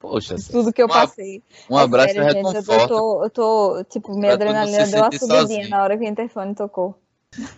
[0.00, 1.42] Poxa, Tudo que eu passei.
[1.68, 4.84] um É abraço sério, gente, eu tô, eu tô, eu tô, tipo, minha Pra adrenalina
[4.84, 5.70] se deu uma subidinha sozinho.
[5.70, 6.94] na hora que o interfone tocou.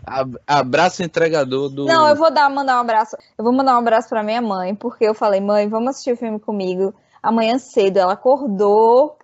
[0.06, 1.86] Ab- Abraço entregador do.
[1.86, 3.16] Não, eu vou dar, mandar um abraço.
[3.38, 6.16] Eu vou mandar um abraço pra minha mãe, porque eu falei, mãe, vamos assistir o
[6.16, 6.94] filme comigo.
[7.22, 9.18] Amanhã cedo, ela acordou,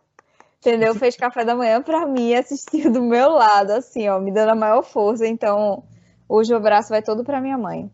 [0.60, 0.94] entendeu?
[0.96, 4.54] Fez café da manhã pra mim, assistiu do meu lado, assim, ó, me dando a
[4.54, 5.26] maior força.
[5.26, 5.82] Então,
[6.28, 7.90] hoje o abraço vai todo pra minha mãe.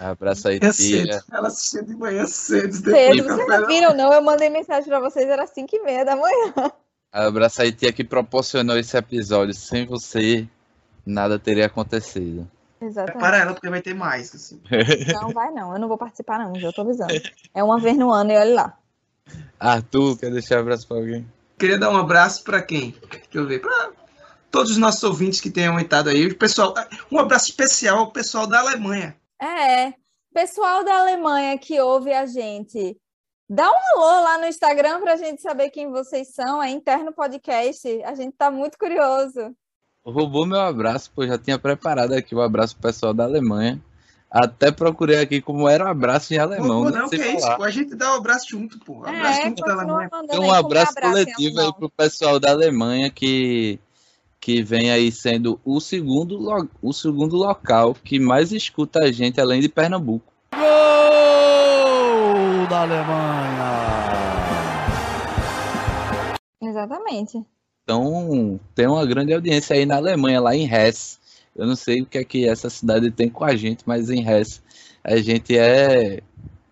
[0.00, 0.72] Abraço aí, É tia.
[0.72, 1.24] cedo.
[1.30, 2.72] Ela assistiu de manhã cedo.
[2.72, 4.12] Cedo, vocês não viram, não?
[4.12, 6.54] Eu mandei mensagem pra vocês, era 5 e meia da manhã.
[7.12, 9.52] A Abraçaitia que proporcionou esse episódio.
[9.52, 10.48] Sem você,
[11.04, 12.50] nada teria acontecido.
[12.80, 13.20] Exatamente.
[13.20, 14.34] Para ela, porque vai ter mais.
[14.34, 14.58] Assim.
[15.12, 17.12] Não vai não, eu não vou participar não, já tô avisando.
[17.54, 18.78] É uma vez no ano e olha lá.
[19.58, 21.26] Arthur, quer deixar um abraço pra alguém?
[21.58, 22.94] Queria dar um abraço para quem?
[23.10, 23.60] Deixa eu ver.
[23.60, 23.90] Para
[24.50, 26.26] todos os nossos ouvintes que tenham entrado aí.
[26.26, 26.72] O pessoal,
[27.12, 29.14] um abraço especial ao pessoal da Alemanha.
[29.40, 29.94] É,
[30.34, 32.96] pessoal da Alemanha que ouve a gente,
[33.48, 37.88] dá um alô lá no Instagram pra gente saber quem vocês são, é interno podcast,
[38.04, 39.54] a gente tá muito curioso.
[40.04, 43.80] Roubou meu abraço, pô, já tinha preparado aqui o abraço pro pessoal da Alemanha.
[44.30, 46.84] Até procurei aqui como era o abraço em alemão.
[46.84, 46.98] Né?
[46.98, 47.56] não, que Sei é isso?
[47.56, 49.04] pô, A gente dá um abraço junto, pô.
[49.04, 50.06] Abraço É, junto da Alemanha.
[50.06, 53.80] Então, aí um é abraço abraço em coletivo aí pro pessoal da Alemanha que,
[54.40, 56.40] que vem aí sendo o segundo,
[56.80, 60.32] o segundo local que mais escuta a gente além de Pernambuco.
[60.52, 60.60] Gol
[62.68, 63.90] da Alemanha!
[66.62, 67.44] Exatamente.
[67.82, 71.18] Então tem uma grande audiência aí na Alemanha, lá em Hesse.
[71.54, 74.26] Eu não sei o que é que essa cidade tem com a gente, mas em
[74.26, 74.62] Hesse
[75.04, 76.22] a gente é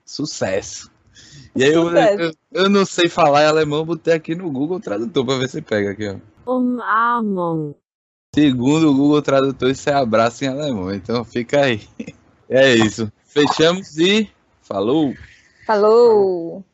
[0.05, 0.91] sucesso.
[1.55, 5.27] E aí eu, eu, eu não sei falar em alemão, botei aqui no Google Tradutor
[5.27, 6.17] pra ver se pega aqui, ó.
[6.49, 7.75] Umarmung.
[8.35, 11.87] Segundo o Google Tradutor, isso é abraço em alemão, então fica aí.
[12.51, 13.13] É isso.
[13.27, 14.27] Fechamos e
[14.63, 15.13] falou!
[15.67, 16.65] Falou!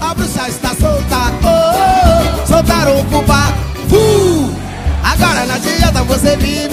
[0.00, 4.56] A bruxa está solta, oh, soltaram o uh!
[5.04, 6.68] Agora não adianta você vir